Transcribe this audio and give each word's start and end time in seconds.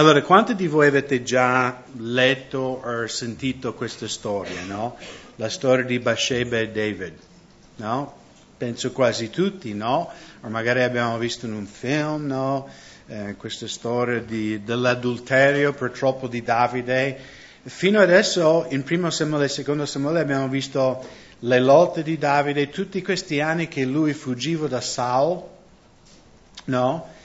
Allora, 0.00 0.22
quanti 0.22 0.54
di 0.54 0.66
voi 0.66 0.86
avete 0.86 1.22
già 1.22 1.82
letto 1.98 2.80
o 2.82 3.06
sentito 3.06 3.74
questa 3.74 4.08
storia, 4.08 4.62
no? 4.64 4.96
La 5.36 5.50
storia 5.50 5.84
di 5.84 5.98
Bathsheba 5.98 6.58
e 6.58 6.70
David, 6.70 7.12
no? 7.76 8.14
Penso 8.56 8.92
quasi 8.92 9.28
tutti, 9.28 9.74
no? 9.74 10.10
O 10.40 10.48
magari 10.48 10.82
abbiamo 10.84 11.18
visto 11.18 11.44
in 11.44 11.52
un 11.52 11.66
film, 11.66 12.28
no? 12.28 12.66
Eh, 13.08 13.34
questa 13.36 13.68
storia 13.68 14.20
di, 14.22 14.64
dell'adulterio 14.64 15.74
purtroppo 15.74 16.28
di 16.28 16.42
Davide. 16.42 17.18
Fino 17.64 18.00
adesso, 18.00 18.68
in 18.70 18.82
primo 18.84 19.10
Samuele 19.10 19.44
e 19.44 19.48
secondo 19.48 19.84
Samuele, 19.84 20.20
abbiamo 20.20 20.48
visto 20.48 21.06
le 21.40 21.60
lotte 21.60 22.02
di 22.02 22.16
Davide, 22.16 22.70
tutti 22.70 23.02
questi 23.02 23.42
anni 23.42 23.68
che 23.68 23.84
lui 23.84 24.14
fuggiva 24.14 24.66
da 24.66 24.80
Saul, 24.80 25.42
no? 26.64 27.18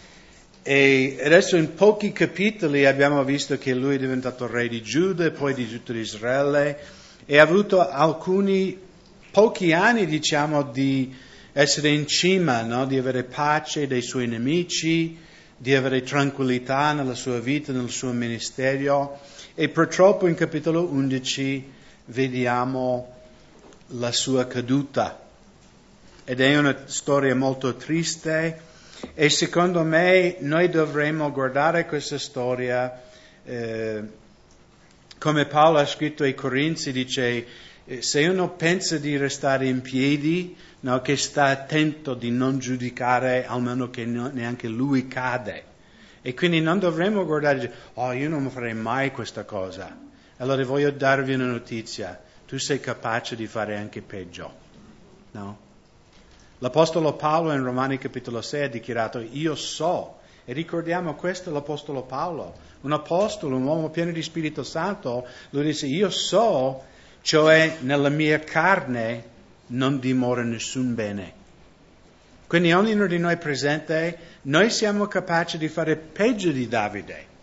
E 0.67 1.19
adesso 1.23 1.57
in 1.57 1.75
pochi 1.75 2.11
capitoli 2.11 2.87
abbiamo 2.87 3.23
visto 3.23 3.55
che 3.55 3.75
lui 3.75 3.97
è 3.97 3.99
diventato 3.99 4.47
re 4.47 4.67
di 4.67 4.81
Giuda 4.81 5.25
e 5.25 5.29
poi 5.29 5.53
di 5.53 5.69
tutto 5.69 5.93
Israele 5.93 6.79
e 7.23 7.37
ha 7.37 7.43
avuto 7.43 7.87
alcuni 7.87 8.75
pochi 9.29 9.73
anni, 9.73 10.07
diciamo, 10.07 10.63
di 10.63 11.15
essere 11.51 11.89
in 11.89 12.07
cima, 12.07 12.63
no? 12.63 12.87
di 12.87 12.97
avere 12.97 13.25
pace 13.25 13.85
dei 13.85 14.01
suoi 14.01 14.25
nemici, 14.25 15.15
di 15.55 15.75
avere 15.75 16.01
tranquillità 16.01 16.93
nella 16.93 17.13
sua 17.13 17.39
vita, 17.39 17.71
nel 17.71 17.91
suo 17.91 18.11
ministero. 18.11 19.19
E 19.53 19.69
purtroppo 19.69 20.25
in 20.25 20.33
capitolo 20.33 20.87
11 20.87 21.71
vediamo 22.05 23.13
la 23.89 24.11
sua 24.11 24.47
caduta. 24.47 25.27
Ed 26.23 26.41
è 26.41 26.57
una 26.57 26.75
storia 26.85 27.35
molto 27.35 27.75
triste 27.75 28.73
e 29.13 29.29
secondo 29.29 29.83
me 29.83 30.37
noi 30.39 30.69
dovremmo 30.69 31.31
guardare 31.31 31.85
questa 31.85 32.17
storia 32.17 33.01
eh, 33.43 34.03
come 35.17 35.45
Paolo 35.45 35.79
ha 35.79 35.85
scritto 35.85 36.23
ai 36.23 36.35
Corinzi, 36.35 36.91
dice 36.91 37.47
eh, 37.85 38.01
se 38.01 38.27
uno 38.27 38.49
pensa 38.51 38.97
di 38.97 39.17
restare 39.17 39.67
in 39.67 39.81
piedi, 39.81 40.55
no, 40.81 41.01
che 41.01 41.17
sta 41.17 41.45
attento 41.45 42.13
di 42.13 42.31
non 42.31 42.59
giudicare, 42.59 43.45
almeno 43.45 43.89
che 43.89 44.05
no, 44.05 44.29
neanche 44.31 44.67
lui 44.67 45.07
cade. 45.07 45.73
E 46.21 46.33
quindi 46.33 46.59
non 46.59 46.79
dovremmo 46.79 47.25
guardare, 47.25 47.57
e 47.57 47.59
dire, 47.61 47.73
oh 47.93 48.11
io 48.11 48.29
non 48.29 48.49
farei 48.49 48.73
mai 48.73 49.11
questa 49.11 49.45
cosa. 49.45 49.95
Allora 50.37 50.63
voglio 50.65 50.91
darvi 50.91 51.33
una 51.33 51.45
notizia, 51.45 52.21
tu 52.45 52.57
sei 52.57 52.79
capace 52.79 53.35
di 53.35 53.47
fare 53.47 53.77
anche 53.77 54.01
peggio. 54.01 54.63
No? 55.31 55.64
L'Apostolo 56.59 57.13
Paolo 57.13 57.51
in 57.51 57.63
Romani 57.63 57.97
capitolo 57.97 58.41
6 58.41 58.63
ha 58.63 58.69
dichiarato 58.69 59.19
io 59.19 59.55
so, 59.55 60.19
e 60.45 60.53
ricordiamo 60.53 61.15
questo 61.15 61.51
l'Apostolo 61.51 62.03
Paolo, 62.03 62.55
un 62.81 62.93
apostolo, 62.93 63.57
un 63.57 63.63
uomo 63.63 63.89
pieno 63.89 64.11
di 64.11 64.21
Spirito 64.21 64.63
Santo, 64.63 65.27
lui 65.49 65.65
dice 65.65 65.87
io 65.87 66.09
so, 66.09 66.83
cioè 67.21 67.77
nella 67.81 68.09
mia 68.09 68.39
carne 68.39 69.23
non 69.67 69.99
dimora 69.99 70.43
nessun 70.43 70.95
bene. 70.95 71.33
Quindi 72.47 72.71
ognuno 72.71 73.07
di 73.07 73.17
noi 73.17 73.37
presente, 73.37 74.17
noi 74.43 74.69
siamo 74.69 75.07
capaci 75.07 75.57
di 75.57 75.67
fare 75.67 75.95
peggio 75.95 76.51
di 76.51 76.67
Davide. 76.67 77.33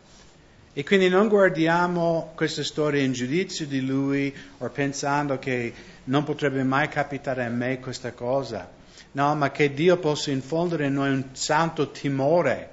E 0.73 0.85
quindi 0.85 1.11
non 1.11 1.29
guardiamo 1.29 2.33
questa 2.35 2.63
storia 2.63 3.03
in 3.03 3.13
giudizio 3.13 3.67
di 3.67 3.85
lui 3.85 4.35
o 4.59 4.69
pensando 4.71 5.39
che 5.39 5.75
non 6.05 6.25
potrebbe 6.25 6.63
mai 6.63 6.89
capitare 6.89 7.45
a 7.45 7.51
me 7.51 7.79
questa 7.79 8.13
cosa. 8.13 8.81
No, 9.13 9.35
ma 9.35 9.51
che 9.51 9.75
Dio 9.75 9.99
possa 9.99 10.31
infondere 10.31 10.87
in 10.87 10.95
noi 10.95 11.11
un 11.11 11.25
santo 11.33 11.91
timore. 11.91 12.71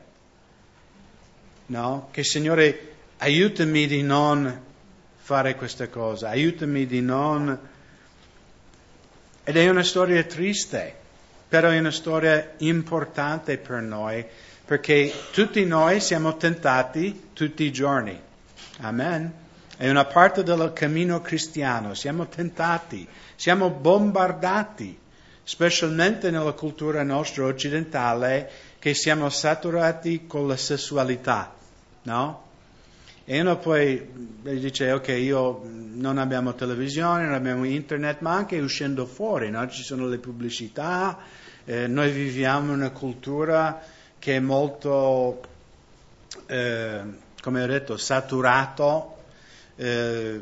No? 1.68 2.08
Che 2.12 2.23
Signore 2.23 2.94
aiutami 3.18 3.88
di 3.88 4.02
non 4.02 4.68
fare 5.18 5.56
questa 5.56 5.88
cosa, 5.90 6.30
aiutami 6.30 6.86
di 6.86 7.02
non... 7.02 7.59
Ed 9.44 9.58
è 9.58 9.70
una 9.70 9.84
storia 9.84 10.24
triste, 10.24 10.96
però 11.47 11.69
è 11.69 11.80
una 11.80 11.91
storia 11.91 12.53
importante 12.58 13.58
per 13.58 13.81
noi, 13.81 14.25
perché 14.63 15.12
tutti 15.31 15.66
noi 15.66 16.00
siamo 16.00 16.38
tentati 16.38 17.30
tutti 17.34 17.63
i 17.63 17.72
giorni. 17.72 18.18
Amen. 18.81 19.34
È 19.75 19.90
una 19.90 20.06
parte 20.06 20.44
del 20.44 20.72
cammino 20.74 21.22
cristiano, 21.22 21.94
siamo 21.96 22.28
tentati, 22.28 23.08
siamo 23.36 23.69
bombardati 23.69 24.97
specialmente 25.50 26.30
nella 26.30 26.52
cultura 26.52 27.02
nostra 27.02 27.46
occidentale, 27.46 28.52
che 28.78 28.94
siamo 28.94 29.32
saturati 29.32 30.28
con 30.28 30.48
la 30.48 30.56
sessualità, 30.56 31.52
no? 32.04 32.44
E 33.26 33.42
uno 33.42 33.58
poi 33.58 34.08
dice, 34.44 34.92
ok, 34.92 35.08
io 35.08 35.64
non 35.66 36.20
abbiamo 36.20 36.54
televisione, 36.54 37.24
non 37.24 37.34
abbiamo 37.34 37.64
internet, 37.64 38.20
ma 38.20 38.36
anche 38.36 38.60
uscendo 38.60 39.08
fuori, 39.08 39.50
no? 39.50 39.68
Ci 39.68 39.82
sono 39.82 40.08
le 40.08 40.20
pubblicità, 40.20 41.18
eh, 41.66 41.88
noi 41.88 42.12
viviamo 42.12 42.72
una 42.72 42.92
cultura 42.92 43.81
che 44.20 44.36
è 44.36 44.40
molto, 44.40 45.42
eh, 46.46 47.02
come 47.42 47.64
ho 47.64 47.68
detto, 47.68 47.98
saturato, 47.98 49.18
eh, 49.78 50.40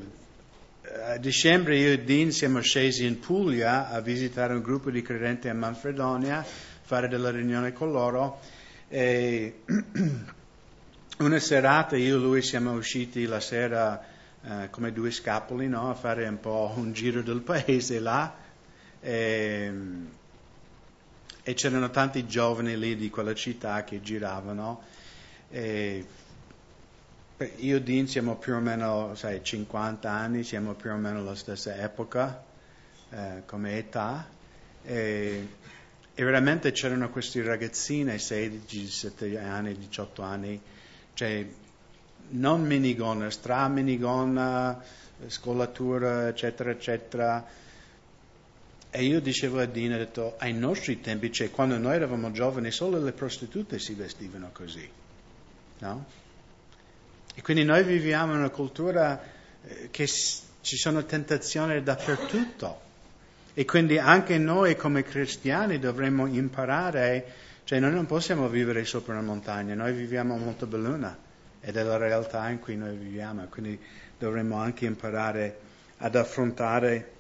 a 1.04 1.18
dicembre 1.18 1.78
io 1.78 1.92
e 1.92 2.00
Dean 2.04 2.32
siamo 2.32 2.60
scesi 2.62 3.06
in 3.06 3.20
Puglia 3.20 3.90
a 3.90 4.02
visitare 4.02 4.54
un 4.54 4.62
gruppo 4.62 4.90
di 4.90 5.02
credenti 5.02 5.48
a 5.48 5.54
Manfredonia, 5.54 6.44
fare 6.82 7.08
della 7.08 7.30
riunione 7.30 7.72
con 7.72 7.92
loro 7.92 8.40
e 8.88 9.62
una 11.20 11.40
serata 11.40 11.96
io 11.96 12.16
e 12.16 12.20
lui 12.20 12.42
siamo 12.42 12.72
usciti 12.72 13.26
la 13.26 13.40
sera 13.40 14.04
eh, 14.44 14.70
come 14.72 14.92
due 14.92 15.12
scapoli 15.12 15.68
no? 15.68 15.90
a 15.90 15.94
fare 15.94 16.28
un 16.28 16.40
po' 16.40 16.74
un 16.76 16.94
giro 16.94 17.22
del 17.22 17.42
paese 17.42 18.00
là 18.00 18.36
e, 19.00 19.72
e 21.44 21.54
c'erano 21.54 21.90
tanti 21.92 22.26
giovani 22.26 22.78
lì 22.78 22.96
di 22.96 23.10
quella 23.10 23.36
città 23.36 23.84
che 23.84 24.02
giravano 24.02 24.82
e 25.50 26.06
io 27.58 27.78
e 27.78 27.82
Dean 27.82 28.08
siamo 28.08 28.36
più 28.36 28.54
o 28.54 28.60
meno, 28.60 29.14
sai, 29.14 29.44
50 29.44 30.10
anni, 30.10 30.44
siamo 30.44 30.74
più 30.74 30.92
o 30.92 30.96
meno 30.96 31.24
la 31.24 31.36
stessa 31.36 31.76
epoca 31.76 32.44
eh, 33.12 33.44
come 33.46 33.78
età 33.78 34.28
e, 34.84 35.48
e, 36.16 36.24
veramente 36.24 36.72
c'erano 36.72 37.10
questi 37.10 37.42
ragazzine, 37.42 38.18
16, 38.18 38.66
17 38.66 39.38
anni, 39.38 39.78
18 39.78 40.22
anni, 40.24 40.60
cioè 41.14 41.46
non 42.30 42.66
minigonna, 42.66 43.30
stra 43.30 43.68
minigonna, 43.68 44.82
scolatura, 45.28 46.30
eccetera, 46.30 46.72
eccetera. 46.72 47.46
E 48.90 49.04
io 49.04 49.22
dicevo 49.22 49.60
a 49.60 49.66
Dean, 49.66 49.94
ho 49.94 49.98
detto, 49.98 50.36
ai 50.40 50.54
nostri 50.54 51.02
tempi, 51.02 51.32
cioè 51.32 51.52
quando 51.52 51.78
noi 51.78 51.96
eravamo 51.96 52.32
giovani, 52.32 52.72
solo 52.72 53.00
le 53.00 53.12
prostitute 53.12 53.78
si 53.78 53.94
vestivano 53.94 54.50
così, 54.52 54.90
no? 55.80 56.26
E 57.38 57.44
quindi 57.44 57.64
noi 57.64 57.84
viviamo 57.84 58.34
in 58.34 58.40
una 58.40 58.50
cultura 58.50 59.22
eh, 59.62 59.90
che 59.92 60.08
ci 60.08 60.76
sono 60.76 61.06
tentazioni 61.06 61.84
dappertutto. 61.84 62.82
E 63.54 63.64
quindi 63.64 64.00
anche 64.00 64.40
noi 64.40 64.76
come 64.76 65.04
cristiani 65.04 65.78
dovremmo 65.78 66.26
imparare, 66.26 67.26
cioè 67.64 67.80
noi 67.80 67.92
non 67.92 68.08
possiamo 68.08 68.50
vivere 68.50 68.86
sopra 68.86 69.14
una 69.14 69.22
montagna, 69.22 69.76
noi 69.76 69.94
viviamo 69.94 70.34
a 70.34 70.38
Montebelluna 70.38 71.16
ed 71.62 71.78
è 71.78 71.84
la 71.84 71.98
realtà 71.98 72.50
in 72.50 72.58
cui 72.58 72.76
noi 72.76 72.96
viviamo, 72.96 73.46
quindi 73.50 73.80
dovremmo 74.18 74.58
anche 74.58 74.86
imparare 74.86 75.60
ad 75.98 76.16
affrontare 76.16 77.12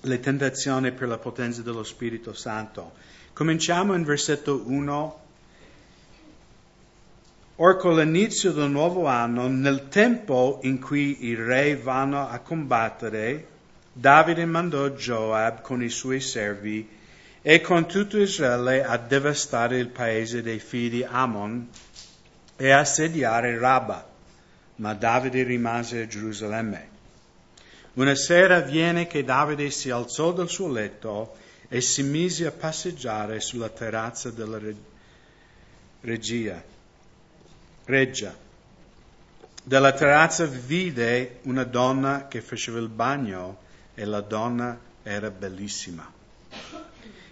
le 0.00 0.20
tentazioni 0.20 0.90
per 0.92 1.06
la 1.06 1.18
potenza 1.18 1.60
dello 1.60 1.84
Spirito 1.84 2.32
Santo. 2.32 2.92
Cominciamo 3.34 3.94
in 3.94 4.04
versetto 4.04 4.62
1 4.66 5.23
Or 7.56 7.76
con 7.76 7.94
l'inizio 7.94 8.50
del 8.50 8.68
nuovo 8.68 9.06
anno, 9.06 9.46
nel 9.46 9.86
tempo 9.88 10.58
in 10.62 10.80
cui 10.80 11.26
i 11.26 11.36
re 11.36 11.76
vanno 11.76 12.28
a 12.28 12.40
combattere, 12.40 13.46
Davide 13.92 14.44
mandò 14.44 14.88
Joab 14.88 15.60
con 15.60 15.80
i 15.80 15.88
suoi 15.88 16.20
servi 16.20 16.88
e 17.40 17.60
con 17.60 17.86
tutto 17.86 18.18
Israele 18.18 18.82
a 18.82 18.96
devastare 18.96 19.78
il 19.78 19.86
paese 19.86 20.42
dei 20.42 20.58
figli 20.58 20.90
di 20.90 21.04
Ammon 21.04 21.68
e 22.56 22.70
assediare 22.72 23.56
Rabba. 23.56 24.04
Ma 24.76 24.92
Davide 24.94 25.44
rimase 25.44 26.02
a 26.02 26.06
Gerusalemme. 26.08 26.88
Una 27.92 28.16
sera 28.16 28.58
viene 28.62 29.06
che 29.06 29.22
Davide 29.22 29.70
si 29.70 29.90
alzò 29.90 30.32
dal 30.32 30.48
suo 30.48 30.72
letto 30.72 31.36
e 31.68 31.80
si 31.80 32.02
mise 32.02 32.46
a 32.46 32.50
passeggiare 32.50 33.38
sulla 33.38 33.68
terrazza 33.68 34.30
della 34.30 34.58
regia 36.00 36.72
reggia. 37.84 38.34
Dalla 39.62 39.92
terrazza 39.92 40.46
vide 40.46 41.38
una 41.42 41.64
donna 41.64 42.28
che 42.28 42.40
faceva 42.40 42.78
il 42.78 42.88
bagno 42.88 43.58
e 43.94 44.04
la 44.04 44.20
donna 44.20 44.78
era 45.02 45.30
bellissima. 45.30 46.10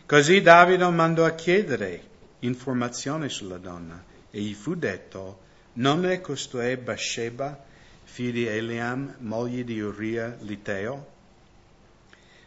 Così 0.06 0.40
Davide 0.40 0.88
mandò 0.88 1.25
a 1.25 1.34
chiedere 1.34 2.10
informazioni 2.40 3.28
sulla 3.28 3.58
donna 3.58 4.02
e 4.31 4.40
gli 4.40 4.54
fu 4.54 4.75
detto, 4.75 5.40
Non 5.75 6.04
è 6.06 6.20
costui 6.20 6.76
Bathsheba, 6.76 7.64
figlio 8.04 8.32
di 8.32 8.46
Eliam, 8.46 9.14
moglie 9.19 9.64
di 9.64 9.81
Uria 9.81 10.37
Liteo? 10.40 11.10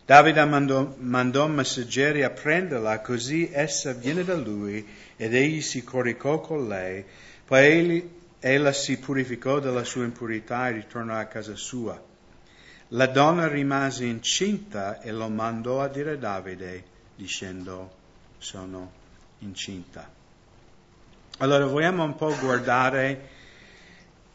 Davide 0.05 0.45
mandò, 0.45 0.93
mandò 0.99 1.47
messaggeri 1.47 2.21
a 2.21 2.29
prenderla, 2.29 2.99
così 2.99 3.49
essa 3.51 3.93
viene 3.93 4.23
da 4.23 4.35
lui 4.35 4.87
ed 5.15 5.33
egli 5.33 5.61
si 5.61 5.83
coricò 5.83 6.39
con 6.39 6.67
lei. 6.67 7.03
Poi 7.45 8.09
ella 8.39 8.73
si 8.73 8.97
purificò 8.97 9.59
della 9.59 9.83
sua 9.83 10.03
impurità 10.03 10.67
e 10.67 10.73
ritornò 10.73 11.15
a 11.15 11.25
casa 11.25 11.55
sua. 11.55 12.01
La 12.89 13.07
donna 13.07 13.47
rimase 13.47 14.05
incinta 14.05 14.99
e 14.99 15.11
lo 15.11 15.29
mandò 15.29 15.81
a 15.81 15.87
dire 15.87 16.11
a 16.11 16.17
Davide, 16.17 16.83
dicendo, 17.15 17.91
sono 18.39 18.91
incinta. 19.39 20.09
Allora 21.39 21.65
vogliamo 21.65 22.03
un 22.03 22.15
po' 22.15 22.35
guardare 22.39 23.29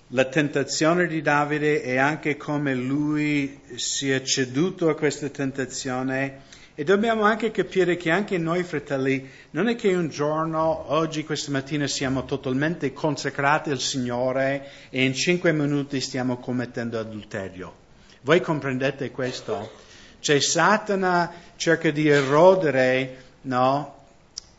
la 0.08 0.24
tentazione 0.24 1.06
di 1.06 1.22
Davide 1.22 1.82
e 1.82 1.96
anche 1.96 2.36
come 2.36 2.74
lui 2.74 3.60
si 3.76 4.10
è 4.10 4.22
ceduto 4.22 4.88
a 4.88 4.94
questa 4.94 5.28
tentazione. 5.28 6.42
E 6.80 6.84
dobbiamo 6.84 7.24
anche 7.24 7.50
capire 7.50 7.98
che 7.98 8.10
anche 8.10 8.38
noi 8.38 8.62
fratelli, 8.62 9.28
non 9.50 9.68
è 9.68 9.76
che 9.76 9.94
un 9.94 10.08
giorno, 10.08 10.90
oggi, 10.90 11.24
questa 11.24 11.50
mattina, 11.50 11.86
siamo 11.86 12.24
totalmente 12.24 12.94
consacrati 12.94 13.68
al 13.68 13.80
Signore 13.80 14.66
e 14.88 15.04
in 15.04 15.12
cinque 15.12 15.52
minuti 15.52 16.00
stiamo 16.00 16.38
commettendo 16.38 16.98
adulterio. 16.98 17.74
Voi 18.22 18.40
comprendete 18.40 19.10
questo? 19.10 19.72
Cioè 20.20 20.40
Satana 20.40 21.30
cerca 21.56 21.90
di 21.90 22.08
erodere 22.08 23.24
no, 23.42 24.04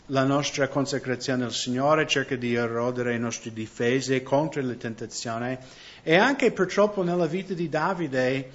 la 0.06 0.24
nostra 0.24 0.68
consacrazione 0.68 1.46
al 1.46 1.54
Signore, 1.54 2.06
cerca 2.06 2.36
di 2.36 2.54
erodere 2.54 3.14
le 3.14 3.18
nostre 3.18 3.52
difese 3.52 4.22
contro 4.22 4.62
le 4.62 4.78
tentazioni 4.78 5.58
e 6.04 6.16
anche 6.18 6.52
purtroppo 6.52 7.02
nella 7.02 7.26
vita 7.26 7.56
di 7.56 7.68
Davide 7.68 8.52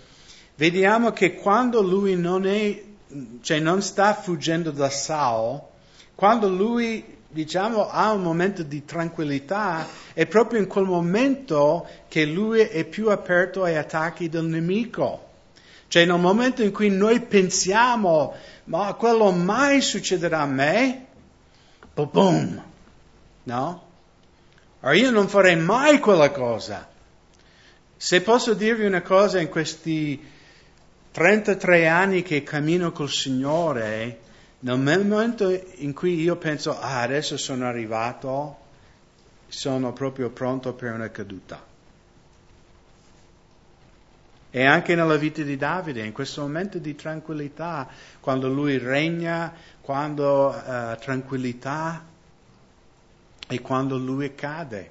vediamo 0.55 1.11
che 1.11 1.35
quando 1.35 1.83
lui 1.83 2.15
non, 2.15 2.47
è, 2.47 2.95
cioè 3.41 3.59
non 3.61 3.83
sta 3.83 4.15
fuggendo 4.15 4.71
da 4.71 4.91
Saul, 4.91 5.61
quando 6.15 6.49
lui 6.49 7.15
diciamo 7.29 7.89
ha 7.89 8.13
un 8.13 8.23
momento 8.23 8.63
di 8.63 8.85
tranquillità, 8.85 9.87
è 10.15 10.27
proprio 10.27 10.61
in 10.61 10.67
quel 10.67 10.85
momento 10.85 11.87
che 12.09 12.25
lui 12.25 12.61
è 12.61 12.85
più 12.85 13.11
aperto 13.11 13.63
ai 13.63 13.77
attacchi 13.77 14.29
del 14.29 14.45
nemico. 14.45 15.25
Cioè 15.89 16.05
nel 16.05 16.19
momento 16.19 16.63
in 16.63 16.73
cui 16.73 16.91
noi 16.91 17.21
pensiamo, 17.21 18.35
ma 18.65 18.93
quello 18.95 19.31
mai 19.31 19.81
succederà 19.81 20.41
a 20.41 20.47
me, 20.47 21.07
boom, 21.95 22.63
no? 23.45 23.85
Ora 24.81 24.95
io 24.95 25.11
non 25.11 25.29
farei 25.29 25.57
mai 25.57 26.01
quella 26.01 26.31
cosa. 26.31 26.89
Se 27.97 28.21
posso 28.21 28.55
dirvi 28.55 28.85
una 28.85 29.03
cosa, 29.03 29.41
in 29.41 29.49
questi 29.49 30.23
33 31.17 31.87
anni 31.87 32.21
che 32.21 32.43
cammino 32.43 32.93
col 32.93 33.09
Signore, 33.09 34.19
nel 34.59 34.79
momento 34.79 35.49
in 35.77 35.95
cui 35.95 36.21
io 36.21 36.37
penso, 36.37 36.79
ah, 36.79 37.01
adesso 37.01 37.39
sono 37.39 37.65
arrivato, 37.65 38.59
sono 39.49 39.95
proprio 39.95 40.29
pronto 40.29 40.75
per 40.75 40.93
una 40.93 41.11
caduta. 41.11 41.65
E 44.51 44.65
anche 44.67 44.95
nella 44.95 45.17
vita 45.17 45.41
di 45.41 45.57
Davide, 45.57 46.05
in 46.05 46.13
questo 46.13 46.43
momento 46.43 46.77
di 46.77 46.95
tranquillità, 46.95 47.89
quando 48.21 48.51
lui 48.51 48.77
regna, 48.77 49.55
quando 49.81 50.49
uh, 50.49 50.99
tranquillità 51.01 52.05
e 53.49 53.61
quando 53.63 53.97
lui 53.97 54.35
cade. 54.35 54.91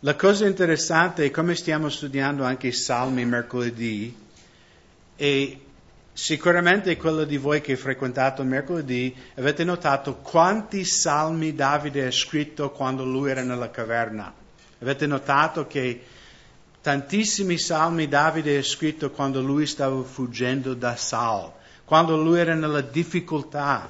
La 0.00 0.16
cosa 0.16 0.46
interessante 0.46 1.26
è 1.26 1.30
come 1.30 1.54
stiamo 1.54 1.90
studiando 1.90 2.42
anche 2.42 2.68
i 2.68 2.72
salmi 2.72 3.26
mercoledì 3.26 4.24
e 5.16 5.60
sicuramente 6.12 6.96
quello 6.96 7.24
di 7.24 7.36
voi 7.36 7.60
che 7.60 7.76
frequentato 7.76 8.42
mercoledì 8.44 9.14
avete 9.36 9.64
notato 9.64 10.16
quanti 10.16 10.84
salmi 10.84 11.54
Davide 11.54 12.06
ha 12.06 12.12
scritto 12.12 12.70
quando 12.70 13.04
lui 13.04 13.30
era 13.30 13.42
nella 13.42 13.70
caverna. 13.70 14.32
Avete 14.80 15.06
notato 15.06 15.66
che 15.66 16.02
tantissimi 16.80 17.58
salmi 17.58 18.08
Davide 18.08 18.58
ha 18.58 18.62
scritto 18.62 19.10
quando 19.10 19.40
lui 19.40 19.66
stava 19.66 20.02
fuggendo 20.02 20.74
da 20.74 20.94
Saul 20.96 21.52
quando 21.86 22.16
lui 22.16 22.40
era 22.40 22.54
nella 22.54 22.82
difficoltà. 22.82 23.88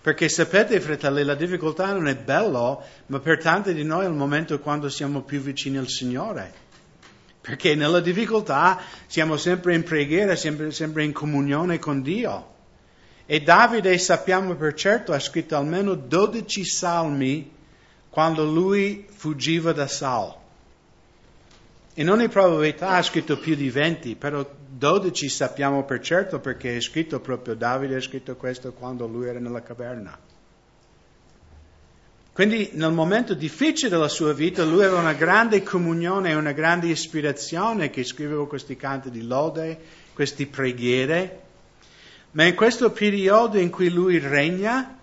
Perché 0.00 0.28
sapete, 0.30 0.80
fratelli, 0.80 1.22
la 1.22 1.34
difficoltà 1.34 1.92
non 1.92 2.08
è 2.08 2.16
bello, 2.16 2.82
ma 3.06 3.20
per 3.20 3.38
tanti 3.38 3.74
di 3.74 3.84
noi 3.84 4.06
è 4.06 4.08
il 4.08 4.14
momento 4.14 4.58
quando 4.58 4.88
siamo 4.88 5.20
più 5.20 5.38
vicini 5.40 5.76
al 5.76 5.88
Signore. 5.88 6.66
Perché 7.48 7.74
nella 7.74 8.00
difficoltà 8.00 8.78
siamo 9.06 9.38
sempre 9.38 9.74
in 9.74 9.82
preghiera, 9.82 10.36
sempre, 10.36 10.70
sempre 10.70 11.04
in 11.04 11.12
comunione 11.12 11.78
con 11.78 12.02
Dio. 12.02 12.56
E 13.24 13.40
Davide, 13.40 13.96
sappiamo 13.96 14.54
per 14.54 14.74
certo, 14.74 15.14
ha 15.14 15.18
scritto 15.18 15.56
almeno 15.56 15.94
12 15.94 16.64
salmi 16.66 17.50
quando 18.10 18.44
lui 18.44 19.06
fuggiva 19.08 19.72
da 19.72 19.86
Saul. 19.86 20.34
In 21.94 22.10
ogni 22.10 22.28
probabilità 22.28 22.90
ha 22.90 23.02
scritto 23.02 23.38
più 23.38 23.54
di 23.54 23.70
20, 23.70 24.16
però 24.16 24.46
12 24.68 25.30
sappiamo 25.30 25.84
per 25.84 26.00
certo 26.00 26.40
perché 26.40 26.76
è 26.76 26.80
scritto 26.82 27.18
proprio 27.18 27.54
Davide, 27.54 27.96
ha 27.96 28.02
scritto 28.02 28.36
questo 28.36 28.74
quando 28.74 29.06
lui 29.06 29.26
era 29.26 29.38
nella 29.38 29.62
caverna. 29.62 30.27
Quindi 32.38 32.70
nel 32.74 32.92
momento 32.92 33.34
difficile 33.34 33.90
della 33.90 34.06
sua 34.06 34.32
vita 34.32 34.62
lui 34.62 34.84
aveva 34.84 35.00
una 35.00 35.12
grande 35.12 35.64
comunione, 35.64 36.34
una 36.34 36.52
grande 36.52 36.86
ispirazione 36.86 37.90
che 37.90 38.04
scriveva 38.04 38.46
questi 38.46 38.76
canti 38.76 39.10
di 39.10 39.26
lode, 39.26 39.76
queste 40.12 40.46
preghiere, 40.46 41.40
ma 42.30 42.44
in 42.44 42.54
questo 42.54 42.92
periodo 42.92 43.58
in 43.58 43.70
cui 43.70 43.88
lui 43.88 44.20
regna, 44.20 45.00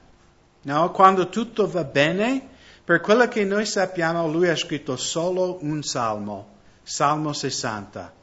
no, 0.61 0.91
quando 0.91 1.27
tutto 1.27 1.67
va 1.67 1.83
bene, 1.83 2.41
per 2.85 3.01
quello 3.01 3.27
che 3.27 3.43
noi 3.43 3.65
sappiamo 3.65 4.31
lui 4.31 4.47
ha 4.47 4.55
scritto 4.55 4.95
solo 4.95 5.57
un 5.59 5.83
salmo 5.83 6.53
Salmo 6.83 7.33
60. 7.33 8.13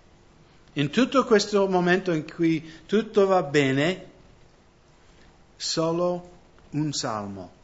In 0.72 0.88
tutto 0.88 1.26
questo 1.26 1.68
momento 1.68 2.12
in 2.12 2.24
cui 2.24 2.66
tutto 2.86 3.26
va 3.26 3.42
bene, 3.42 4.06
solo 5.54 6.30
un 6.70 6.94
salmo. 6.94 7.60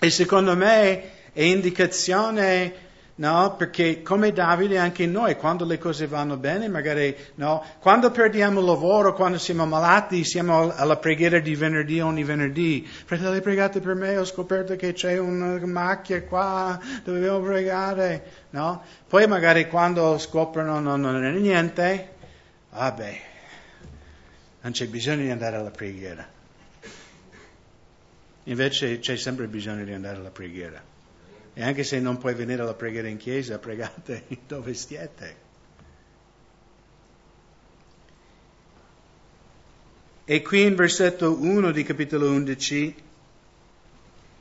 E 0.00 0.10
secondo 0.10 0.56
me 0.56 1.32
è 1.32 1.42
indicazione 1.42 2.84
No, 3.18 3.54
perché 3.56 4.02
come 4.02 4.30
Davide 4.30 4.76
anche 4.76 5.06
noi, 5.06 5.36
quando 5.36 5.64
le 5.64 5.78
cose 5.78 6.06
vanno 6.06 6.36
bene, 6.36 6.68
magari, 6.68 7.16
no, 7.36 7.64
quando 7.80 8.10
perdiamo 8.10 8.60
il 8.60 8.66
lavoro, 8.66 9.14
quando 9.14 9.38
siamo 9.38 9.64
malati, 9.64 10.22
siamo 10.22 10.70
alla 10.74 10.98
preghiera 10.98 11.38
di 11.38 11.54
venerdì 11.54 11.98
ogni 12.00 12.24
venerdì. 12.24 12.86
Fratelli, 12.86 13.40
pregate 13.40 13.80
per 13.80 13.94
me, 13.94 14.18
ho 14.18 14.24
scoperto 14.26 14.76
che 14.76 14.92
c'è 14.92 15.16
una 15.16 15.58
macchia 15.64 16.24
qua, 16.24 16.78
dovevo 17.04 17.40
pregare, 17.40 18.22
no? 18.50 18.82
Poi 19.08 19.26
magari 19.26 19.66
quando 19.66 20.18
scoprono 20.18 20.78
no, 20.78 20.96
non 20.96 21.24
è 21.24 21.30
niente, 21.30 22.08
vabbè, 22.68 23.20
non 24.60 24.72
c'è 24.72 24.86
bisogno 24.88 25.22
di 25.22 25.30
andare 25.30 25.56
alla 25.56 25.70
preghiera. 25.70 26.35
Invece 28.48 28.98
c'è 29.00 29.16
sempre 29.16 29.48
bisogno 29.48 29.84
di 29.84 29.92
andare 29.92 30.16
alla 30.16 30.30
preghiera. 30.30 30.82
E 31.52 31.62
anche 31.62 31.84
se 31.84 31.98
non 31.98 32.18
puoi 32.18 32.34
venire 32.34 32.62
alla 32.62 32.74
preghiera 32.74 33.08
in 33.08 33.16
chiesa, 33.16 33.58
pregate 33.58 34.24
dove 34.46 34.74
siete. 34.74 35.44
E 40.24 40.42
qui 40.42 40.62
in 40.62 40.74
versetto 40.74 41.40
1 41.40 41.70
di 41.70 41.82
capitolo 41.82 42.30
11 42.30 42.94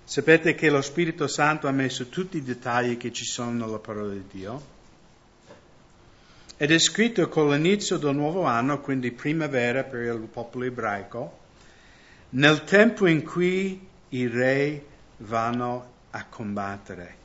sapete 0.04 0.54
che 0.54 0.70
lo 0.70 0.82
Spirito 0.82 1.28
Santo 1.28 1.68
ha 1.68 1.72
messo 1.72 2.08
tutti 2.08 2.38
i 2.38 2.44
dettagli 2.44 2.98
che 2.98 3.12
ci 3.12 3.26
sono 3.26 3.52
nella 3.52 3.80
parola 3.80 4.14
di 4.14 4.24
Dio. 4.32 4.74
Ed 6.58 6.72
è 6.72 6.80
scritto 6.80 7.28
con 7.28 7.50
l'inizio 7.50 7.98
del 7.98 8.16
nuovo 8.16 8.44
anno, 8.44 8.82
quindi 8.82 9.12
primavera 9.12 9.84
per 9.84 10.02
il 10.02 10.28
popolo 10.32 10.66
ebraico, 10.66 11.40
nel 12.30 12.64
tempo 12.64 13.08
in 13.08 13.24
cui 13.24 13.88
i 14.10 14.28
re 14.28 14.86
vanno 15.18 15.94
a 16.12 16.26
combattere. 16.26 17.24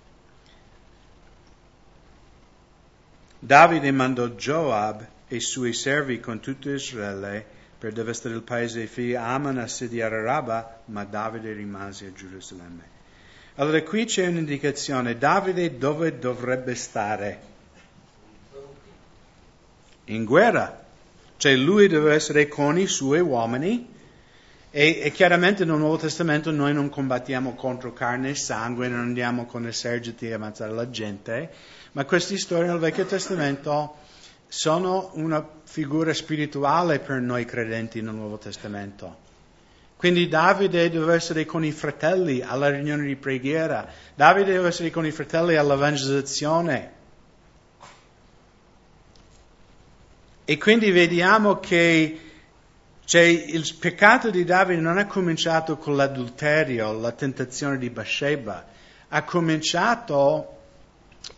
Davide 3.38 3.90
mandò 3.90 4.28
Joab 4.28 5.06
e 5.26 5.37
i 5.37 5.40
suoi 5.40 5.72
servi 5.72 6.20
con 6.20 6.40
tutto 6.40 6.70
Israele 6.70 7.44
per 7.78 7.92
devastare 7.92 8.34
il 8.34 8.42
paese. 8.42 8.82
I 8.82 8.87
figli 8.87 9.14
Aman 9.14 9.58
assediare 9.58 10.22
Rabba, 10.22 10.82
ma 10.87 11.04
Davide 11.04 11.52
rimase 11.52 12.06
a 12.06 12.12
Gerusalemme. 12.12 12.99
Allora 13.54 13.82
qui 13.82 14.04
c'è 14.04 14.26
un'indicazione. 14.26 15.16
Davide 15.16 15.78
dove 15.78 16.18
dovrebbe 16.18 16.75
stare? 16.75 17.40
In 20.04 20.25
guerra. 20.25 20.84
Cioè 21.37 21.56
lui 21.56 21.88
deve 21.88 22.12
essere 22.12 22.49
con 22.49 22.78
i 22.78 22.87
suoi 22.87 23.20
uomini 23.20 23.89
E, 24.72 25.00
e, 25.02 25.10
chiaramente 25.10 25.64
nel 25.64 25.78
Nuovo 25.78 25.96
Testamento 25.96 26.52
noi 26.52 26.72
non 26.72 26.90
combattiamo 26.90 27.54
contro 27.56 27.92
carne 27.92 28.30
e 28.30 28.34
sangue, 28.36 28.86
non 28.86 29.00
andiamo 29.00 29.44
con 29.44 29.66
eserciti 29.66 30.30
a 30.30 30.36
ammazzare 30.36 30.72
la 30.72 30.88
gente, 30.88 31.50
ma 31.92 32.04
queste 32.04 32.38
storie 32.38 32.68
nel 32.68 32.78
Vecchio 32.78 33.04
Testamento 33.04 33.96
sono 34.46 35.10
una 35.14 35.44
figura 35.64 36.14
spirituale 36.14 37.00
per 37.00 37.20
noi 37.20 37.44
credenti 37.46 38.00
nel 38.00 38.14
Nuovo 38.14 38.38
Testamento. 38.38 39.28
Quindi 39.96 40.28
Davide 40.28 40.88
deve 40.88 41.14
essere 41.14 41.44
con 41.44 41.64
i 41.64 41.72
fratelli 41.72 42.40
alla 42.40 42.70
riunione 42.70 43.04
di 43.06 43.16
preghiera, 43.16 43.88
Davide 44.14 44.52
deve 44.52 44.68
essere 44.68 44.90
con 44.90 45.04
i 45.04 45.10
fratelli 45.10 45.56
all'evangelizzazione. 45.56 46.92
E 50.44 50.58
quindi 50.58 50.92
vediamo 50.92 51.58
che 51.58 52.29
cioè, 53.10 53.22
il 53.22 53.74
peccato 53.76 54.30
di 54.30 54.44
Davide 54.44 54.80
non 54.80 54.96
è 55.00 55.06
cominciato 55.08 55.78
con 55.78 55.96
l'adulterio, 55.96 56.92
la 56.92 57.10
tentazione 57.10 57.76
di 57.76 57.90
Bathsheba, 57.90 58.64
ha 59.08 59.24
cominciato 59.24 60.58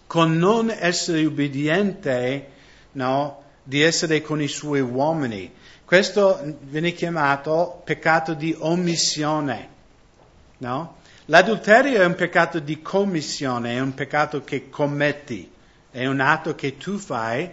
con 0.06 0.36
non 0.36 0.68
essere 0.68 1.24
ubbidiente, 1.24 2.48
no, 2.92 3.42
di 3.62 3.80
essere 3.80 4.20
con 4.20 4.42
i 4.42 4.48
suoi 4.48 4.82
uomini. 4.82 5.50
Questo 5.82 6.58
viene 6.60 6.92
chiamato 6.92 7.80
peccato 7.86 8.34
di 8.34 8.54
omissione, 8.58 9.68
no? 10.58 10.96
L'adulterio 11.24 12.02
è 12.02 12.04
un 12.04 12.16
peccato 12.16 12.58
di 12.58 12.82
commissione, 12.82 13.76
è 13.76 13.80
un 13.80 13.94
peccato 13.94 14.44
che 14.44 14.68
commetti, 14.68 15.50
è 15.90 16.04
un 16.04 16.20
atto 16.20 16.54
che 16.54 16.76
tu 16.76 16.98
fai, 16.98 17.50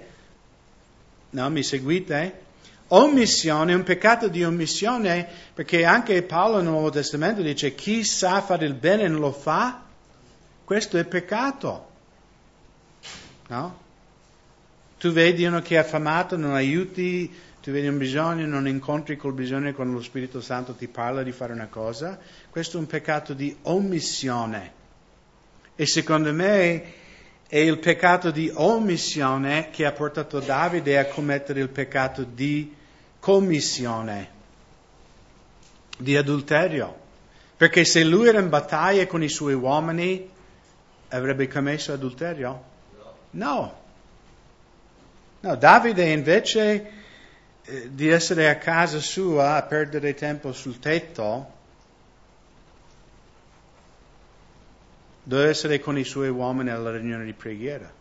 no? 1.30 1.50
Mi 1.50 1.64
seguite? 1.64 2.48
Omissione, 2.92 3.74
un 3.74 3.84
peccato 3.84 4.28
di 4.28 4.44
omissione, 4.44 5.28
perché 5.54 5.86
anche 5.86 6.24
Paolo 6.24 6.58
nel 6.58 6.72
Nuovo 6.72 6.90
Testamento 6.90 7.42
dice 7.42 7.76
chi 7.76 8.04
sa 8.04 8.42
fare 8.42 8.66
il 8.66 8.74
bene 8.74 9.04
e 9.04 9.08
non 9.08 9.20
lo 9.20 9.32
fa, 9.32 9.84
questo 10.64 10.98
è 10.98 11.06
peccato. 11.06 11.88
No? 13.48 13.80
Tu 14.98 15.12
vedi 15.12 15.46
uno 15.46 15.62
che 15.62 15.76
è 15.76 15.78
affamato, 15.78 16.36
non 16.36 16.54
aiuti, 16.54 17.32
tu 17.62 17.72
vedi 17.72 17.88
un 17.88 17.98
bisogno, 17.98 18.48
non 18.48 18.68
incontri 18.68 19.18
quel 19.18 19.34
bisogno 19.34 19.72
quando 19.74 19.96
lo 19.96 20.02
Spirito 20.02 20.42
Santo 20.42 20.74
ti 20.74 20.88
parla 20.88 21.24
di 21.24 21.32
fare 21.32 21.54
una 21.54 21.68
cosa, 21.68 22.18
questo 22.50 22.78
è 22.78 22.80
un 22.80 22.88
peccato 22.88 23.34
di 23.34 23.56
omissione. 23.64 24.74
E 25.76 25.86
secondo 25.86 26.34
me 26.34 26.84
è 27.48 27.58
il 27.58 27.78
peccato 27.80 28.32
di 28.32 28.52
omissione 28.54 29.70
che 29.72 29.86
ha 29.86 29.92
portato 29.92 30.40
Davide 30.40 30.98
a 30.98 31.06
commettere 31.06 31.62
il 31.62 31.70
peccato 31.70 32.24
di 32.24 32.76
commissione 33.20 34.38
di 35.98 36.16
adulterio. 36.16 36.98
Perché 37.58 37.84
se 37.84 38.04
lui 38.04 38.28
era 38.28 38.40
in 38.40 38.50
battaglia 38.50 39.06
con 39.06 39.22
i 39.22 39.30
suoi 39.30 39.54
uomini, 39.54 40.30
avrebbe 41.10 41.48
commesso 41.48 41.92
adulterio? 41.92 42.64
No. 43.32 43.78
No, 45.42 45.56
Davide 45.56 46.06
invece 46.06 46.92
eh, 47.64 47.94
di 47.94 48.08
essere 48.10 48.50
a 48.50 48.58
casa 48.58 49.00
sua 49.00 49.56
a 49.56 49.64
perdere 49.64 50.14
tempo 50.14 50.52
sul 50.54 50.80
tetto, 50.80 51.58
deve 55.24 55.50
essere 55.50 55.80
con 55.80 55.98
i 55.98 56.04
suoi 56.04 56.30
uomini 56.30 56.70
alla 56.70 56.92
riunione 56.92 57.26
di 57.26 57.34
preghiera. 57.34 57.92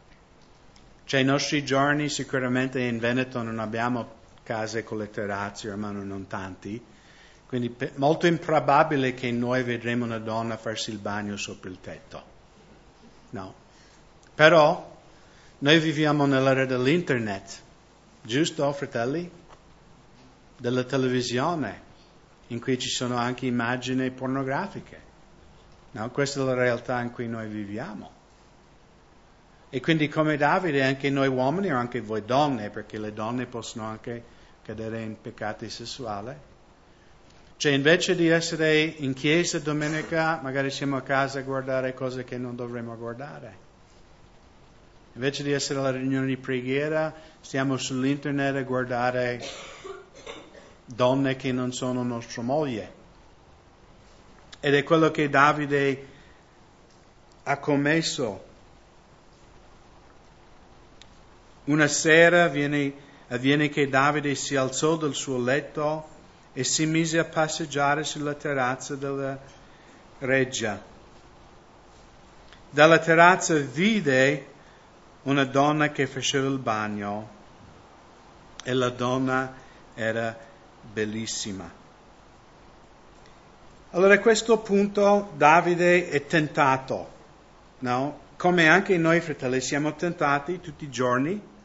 Cioè, 1.04 1.20
i 1.20 1.24
nostri 1.24 1.64
giorni 1.64 2.08
sicuramente 2.08 2.80
in 2.80 2.98
Veneto 2.98 3.42
non 3.42 3.58
abbiamo 3.58 4.17
case 4.48 4.82
con 4.82 4.96
le 4.96 5.10
terrazze, 5.10 5.68
ormai 5.68 5.92
non 6.06 6.26
tanti, 6.26 6.82
quindi 7.46 7.68
pe- 7.68 7.92
molto 7.96 8.26
improbabile 8.26 9.12
che 9.12 9.30
noi 9.30 9.62
vedremo 9.62 10.06
una 10.06 10.18
donna 10.18 10.56
farsi 10.56 10.88
il 10.90 10.96
bagno 10.96 11.36
sopra 11.36 11.68
il 11.68 11.78
tetto. 11.82 12.22
No. 13.30 13.54
Però 14.34 14.96
noi 15.58 15.78
viviamo 15.78 16.24
nell'era 16.24 16.64
dell'internet, 16.64 17.60
giusto 18.22 18.72
fratelli? 18.72 19.30
Della 20.56 20.84
televisione, 20.84 21.82
in 22.46 22.58
cui 22.58 22.78
ci 22.78 22.88
sono 22.88 23.16
anche 23.16 23.44
immagini 23.44 24.10
pornografiche. 24.10 25.00
No? 25.90 26.10
Questa 26.10 26.40
è 26.40 26.44
la 26.44 26.54
realtà 26.54 27.02
in 27.02 27.10
cui 27.10 27.28
noi 27.28 27.48
viviamo. 27.48 28.17
E 29.70 29.80
quindi 29.80 30.08
come 30.08 30.36
Davide 30.36 30.82
anche 30.82 31.10
noi 31.10 31.28
uomini 31.28 31.72
o 31.72 31.76
anche 31.76 32.00
voi 32.00 32.24
donne, 32.24 32.70
perché 32.70 32.98
le 32.98 33.12
donne 33.12 33.46
possono 33.46 33.84
anche 33.84 34.22
cadere 34.62 35.02
in 35.02 35.20
peccati 35.20 35.68
sessuali. 35.68 36.34
Cioè 37.58 37.72
invece 37.72 38.14
di 38.14 38.28
essere 38.28 38.80
in 38.82 39.14
chiesa 39.14 39.58
domenica, 39.58 40.38
magari 40.42 40.70
siamo 40.70 40.96
a 40.96 41.02
casa 41.02 41.40
a 41.40 41.42
guardare 41.42 41.92
cose 41.92 42.24
che 42.24 42.38
non 42.38 42.54
dovremmo 42.54 42.96
guardare. 42.96 43.66
Invece 45.14 45.42
di 45.42 45.50
essere 45.50 45.80
alla 45.80 45.90
riunione 45.90 46.26
di 46.26 46.36
preghiera, 46.36 47.12
stiamo 47.40 47.76
sull'internet 47.76 48.54
a 48.54 48.62
guardare 48.62 49.42
donne 50.84 51.34
che 51.34 51.50
non 51.50 51.72
sono 51.72 52.04
nostra 52.04 52.42
moglie. 52.42 52.92
Ed 54.60 54.74
è 54.74 54.82
quello 54.84 55.10
che 55.10 55.28
Davide 55.28 56.06
ha 57.42 57.58
commesso. 57.58 58.47
Una 61.68 61.86
sera 61.86 62.48
viene 62.48 63.06
avviene 63.28 63.68
che 63.68 63.88
Davide 63.88 64.34
si 64.34 64.56
alzò 64.56 64.96
dal 64.96 65.14
suo 65.14 65.38
letto 65.38 66.08
e 66.54 66.64
si 66.64 66.86
mise 66.86 67.18
a 67.18 67.24
passeggiare 67.24 68.04
sulla 68.04 68.34
terrazza 68.34 68.94
della 68.94 69.38
reggia. 70.20 70.82
Dalla 72.70 72.98
terrazza 72.98 73.54
vide 73.56 74.46
una 75.24 75.44
donna 75.44 75.90
che 75.90 76.06
faceva 76.06 76.48
il 76.48 76.58
bagno 76.58 77.36
e 78.64 78.72
la 78.72 78.88
donna 78.88 79.52
era 79.94 80.36
bellissima. 80.90 81.70
Allora 83.90 84.14
a 84.14 84.20
questo 84.20 84.58
punto 84.58 85.32
Davide 85.36 86.08
è 86.08 86.24
tentato, 86.26 87.10
no? 87.80 88.26
Come 88.36 88.68
anche 88.68 88.96
noi 88.96 89.20
fratelli 89.20 89.60
siamo 89.60 89.94
tentati 89.94 90.60
tutti 90.60 90.84
i 90.84 90.90
giorni 90.90 91.56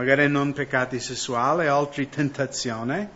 magari 0.00 0.30
non 0.30 0.54
peccati 0.54 0.98
sessuali, 0.98 1.66
altre 1.66 2.08
tentazioni. 2.08 3.06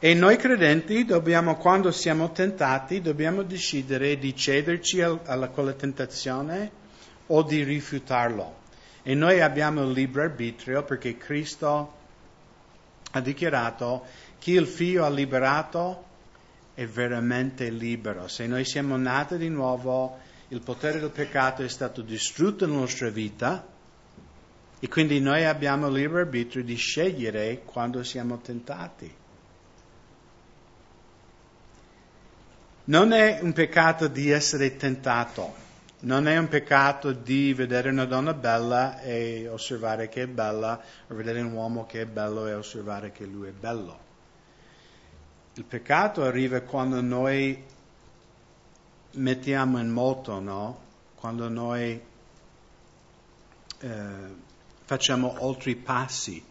E 0.00 0.14
noi 0.14 0.36
credenti 0.36 1.04
dobbiamo, 1.04 1.56
quando 1.56 1.92
siamo 1.92 2.32
tentati, 2.32 3.00
dobbiamo 3.00 3.44
decidere 3.44 4.18
di 4.18 4.34
cederci 4.34 5.00
a 5.00 5.16
quella 5.52 5.72
tentazione 5.74 6.68
o 7.28 7.44
di 7.44 7.62
rifiutarlo. 7.62 8.56
E 9.04 9.14
noi 9.14 9.40
abbiamo 9.40 9.84
il 9.84 9.92
libero 9.92 10.24
arbitrio 10.24 10.82
perché 10.82 11.16
Cristo 11.16 11.94
ha 13.12 13.20
dichiarato 13.20 14.04
chi 14.40 14.54
il 14.54 14.66
figlio 14.66 15.04
ha 15.04 15.10
liberato 15.10 16.06
è 16.74 16.84
veramente 16.86 17.70
libero. 17.70 18.26
Se 18.26 18.48
noi 18.48 18.64
siamo 18.64 18.96
nati 18.96 19.36
di 19.36 19.48
nuovo, 19.48 20.18
il 20.48 20.60
potere 20.60 20.98
del 20.98 21.10
peccato 21.10 21.62
è 21.62 21.68
stato 21.68 22.02
distrutto 22.02 22.66
nella 22.66 22.80
nostra 22.80 23.10
vita 23.10 23.71
e 24.84 24.88
quindi 24.88 25.20
noi 25.20 25.44
abbiamo 25.44 25.86
il 25.86 25.92
libero 25.92 26.22
arbitrio 26.22 26.64
di 26.64 26.74
scegliere 26.74 27.62
quando 27.64 28.02
siamo 28.02 28.38
tentati. 28.38 29.14
Non 32.86 33.12
è 33.12 33.38
un 33.42 33.52
peccato 33.52 34.08
di 34.08 34.30
essere 34.30 34.74
tentato, 34.74 35.54
non 36.00 36.26
è 36.26 36.36
un 36.36 36.48
peccato 36.48 37.12
di 37.12 37.54
vedere 37.54 37.90
una 37.90 38.06
donna 38.06 38.34
bella 38.34 39.00
e 39.00 39.46
osservare 39.46 40.08
che 40.08 40.22
è 40.22 40.26
bella, 40.26 40.82
o 41.06 41.14
vedere 41.14 41.40
un 41.42 41.52
uomo 41.52 41.86
che 41.86 42.00
è 42.00 42.06
bello 42.06 42.48
e 42.48 42.54
osservare 42.54 43.12
che 43.12 43.24
lui 43.24 43.50
è 43.50 43.52
bello. 43.52 44.00
Il 45.54 45.64
peccato 45.64 46.24
arriva 46.24 46.60
quando 46.62 47.00
noi 47.00 47.64
mettiamo 49.12 49.78
in 49.78 49.90
moto, 49.90 50.40
no? 50.40 50.80
Quando 51.14 51.48
noi 51.48 52.02
eh, 53.78 54.50
facciamo 54.92 55.34
altri 55.40 55.74
passi. 55.74 56.44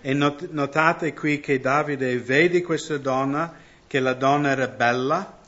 E 0.00 0.14
not- 0.14 0.50
notate 0.50 1.14
qui 1.14 1.38
che 1.38 1.60
Davide 1.60 2.18
vede 2.18 2.60
questa 2.60 2.98
donna, 2.98 3.54
che 3.86 4.00
la 4.00 4.14
donna 4.14 4.50
era 4.50 4.66
bella. 4.66 5.38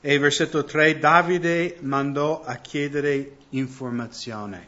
E 0.00 0.18
versetto 0.18 0.64
3, 0.64 0.98
Davide 0.98 1.76
mandò 1.80 2.42
a 2.42 2.56
chiedere 2.56 3.36
informazione, 3.50 4.66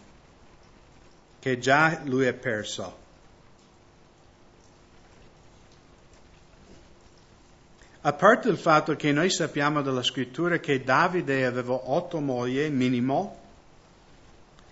che 1.40 1.58
già 1.58 2.02
lui 2.04 2.26
ha 2.26 2.34
perso. 2.34 3.02
A 8.02 8.12
parte 8.12 8.50
il 8.50 8.58
fatto 8.58 8.94
che 8.94 9.10
noi 9.10 9.30
sappiamo 9.30 9.80
dalla 9.80 10.02
scrittura 10.02 10.58
che 10.58 10.84
Davide 10.84 11.46
aveva 11.46 11.72
otto 11.72 12.20
mogli 12.20 12.68
minimo, 12.68 13.43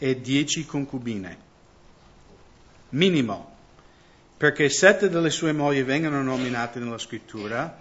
e 0.03 0.21
dieci 0.21 0.67
concubine. 0.67 1.39
Minimo. 2.89 3.51
perché 4.43 4.69
sette 4.69 5.09
delle 5.09 5.31
sue 5.31 5.53
mogli 5.53 5.85
vengono 5.85 6.21
nominate 6.21 6.81
nella 6.81 6.99
scrittura 6.99 7.79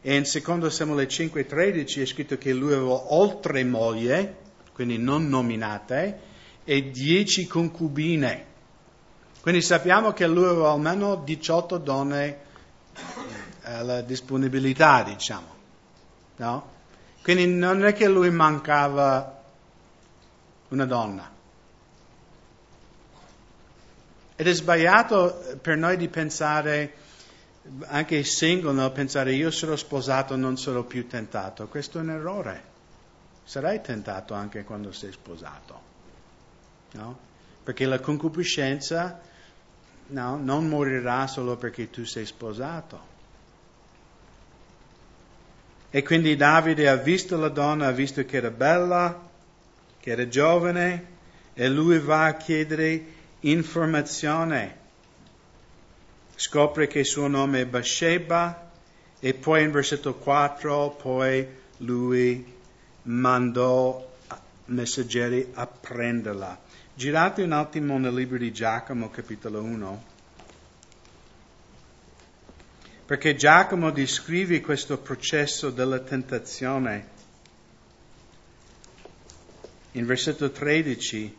e 0.00 0.14
in 0.14 0.24
secondo 0.24 0.70
Samuele 0.70 1.08
5:13 1.08 2.02
è 2.02 2.06
scritto 2.06 2.38
che 2.38 2.52
lui 2.52 2.72
aveva 2.72 3.12
oltre 3.12 3.64
moglie, 3.64 4.36
quindi 4.72 4.96
non 4.96 5.28
nominate, 5.28 6.20
e 6.62 6.92
dieci 6.92 7.48
concubine. 7.48 8.44
Quindi 9.40 9.60
sappiamo 9.60 10.12
che 10.12 10.28
lui 10.28 10.44
aveva 10.44 10.70
almeno 10.70 11.16
18 11.16 11.78
donne 11.78 12.38
alla 13.62 14.00
disponibilità, 14.02 15.02
diciamo. 15.02 15.54
No? 16.36 16.70
Quindi 17.24 17.48
non 17.48 17.84
è 17.84 17.92
che 17.92 18.06
lui 18.06 18.30
mancava 18.30 19.42
una 20.68 20.84
donna. 20.84 21.37
Ed 24.40 24.46
è 24.46 24.54
sbagliato 24.54 25.58
per 25.60 25.76
noi 25.76 25.96
di 25.96 26.06
pensare, 26.06 26.92
anche 27.86 28.22
single, 28.22 28.72
no? 28.72 28.92
pensare 28.92 29.32
io 29.32 29.50
sarò 29.50 29.74
sposato, 29.74 30.36
non 30.36 30.56
sarò 30.56 30.84
più 30.84 31.08
tentato. 31.08 31.66
Questo 31.66 31.98
è 31.98 32.02
un 32.02 32.10
errore. 32.10 32.62
Sarai 33.42 33.80
tentato 33.82 34.34
anche 34.34 34.62
quando 34.62 34.92
sei 34.92 35.10
sposato. 35.10 35.80
No? 36.92 37.18
Perché 37.64 37.84
la 37.86 37.98
concupiscenza 37.98 39.20
no, 40.06 40.36
non 40.36 40.68
morirà 40.68 41.26
solo 41.26 41.56
perché 41.56 41.90
tu 41.90 42.04
sei 42.04 42.24
sposato. 42.24 43.00
E 45.90 46.04
quindi 46.04 46.36
Davide 46.36 46.88
ha 46.88 46.94
visto 46.94 47.36
la 47.36 47.48
donna, 47.48 47.88
ha 47.88 47.90
visto 47.90 48.24
che 48.24 48.36
era 48.36 48.52
bella, 48.52 49.20
che 49.98 50.10
era 50.12 50.28
giovane, 50.28 51.06
e 51.54 51.68
lui 51.68 51.98
va 51.98 52.26
a 52.26 52.36
chiedere 52.36 53.16
informazione. 53.40 54.76
Scopre 56.34 56.86
che 56.86 57.00
il 57.00 57.06
suo 57.06 57.26
nome 57.26 57.62
è 57.62 57.66
Bathsheba 57.66 58.70
e 59.18 59.34
poi 59.34 59.64
in 59.64 59.72
versetto 59.72 60.14
4 60.14 60.90
poi 60.90 61.46
lui 61.78 62.54
mandò 63.02 64.06
messaggeri 64.66 65.50
a 65.54 65.66
prenderla. 65.66 66.60
Girate 66.94 67.42
un 67.42 67.52
attimo 67.52 67.98
nel 67.98 68.14
libro 68.14 68.38
di 68.38 68.52
Giacomo 68.52 69.10
capitolo 69.10 69.62
1 69.62 70.16
perché 73.08 73.36
Giacomo 73.36 73.90
descrive 73.90 74.60
questo 74.60 74.98
processo 74.98 75.70
della 75.70 75.98
tentazione. 76.00 77.08
In 79.92 80.04
versetto 80.04 80.50
13, 80.50 81.34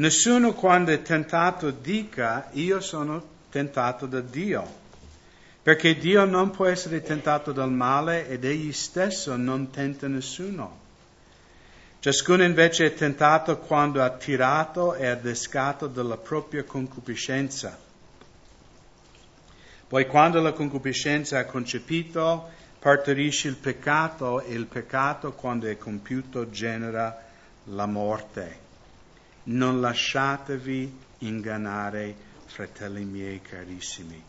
nessuno 0.00 0.52
quando 0.52 0.90
è 0.90 1.02
tentato 1.02 1.70
dica 1.70 2.48
io 2.52 2.80
sono 2.80 3.22
tentato 3.50 4.06
da 4.06 4.20
Dio, 4.20 4.78
perché 5.62 5.96
Dio 5.96 6.24
non 6.24 6.50
può 6.50 6.66
essere 6.66 7.02
tentato 7.02 7.52
dal 7.52 7.72
male 7.72 8.28
ed 8.28 8.44
egli 8.44 8.72
stesso 8.72 9.36
non 9.36 9.70
tenta 9.70 10.08
nessuno. 10.08 10.78
Ciascuno 12.00 12.42
invece 12.42 12.86
è 12.86 12.94
tentato 12.94 13.58
quando 13.58 14.02
ha 14.02 14.10
tirato 14.10 14.94
e 14.94 15.06
adescato 15.06 15.86
dalla 15.86 16.16
propria 16.16 16.64
concupiscenza 16.64 17.88
poi 19.90 20.06
quando 20.06 20.40
la 20.40 20.52
concupiscenza 20.52 21.40
ha 21.40 21.46
concepito, 21.46 22.48
partorisce 22.78 23.48
il 23.48 23.56
peccato 23.56 24.40
e 24.40 24.54
il 24.54 24.66
peccato, 24.66 25.32
quando 25.32 25.66
è 25.66 25.76
compiuto, 25.78 26.48
genera 26.48 27.24
la 27.64 27.86
morte. 27.86 28.69
Non 29.50 29.80
lasciatevi 29.80 30.98
ingannare, 31.18 32.14
fratelli 32.46 33.04
miei 33.04 33.40
carissimi. 33.42 34.22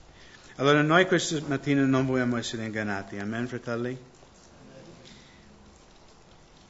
Allora 0.56 0.82
noi 0.82 1.06
questa 1.06 1.40
mattina 1.46 1.86
non 1.86 2.08
vogliamo 2.08 2.38
essere 2.38 2.66
ingannati, 2.66 3.20
amen 3.20 3.48
fratelli? 3.48 3.98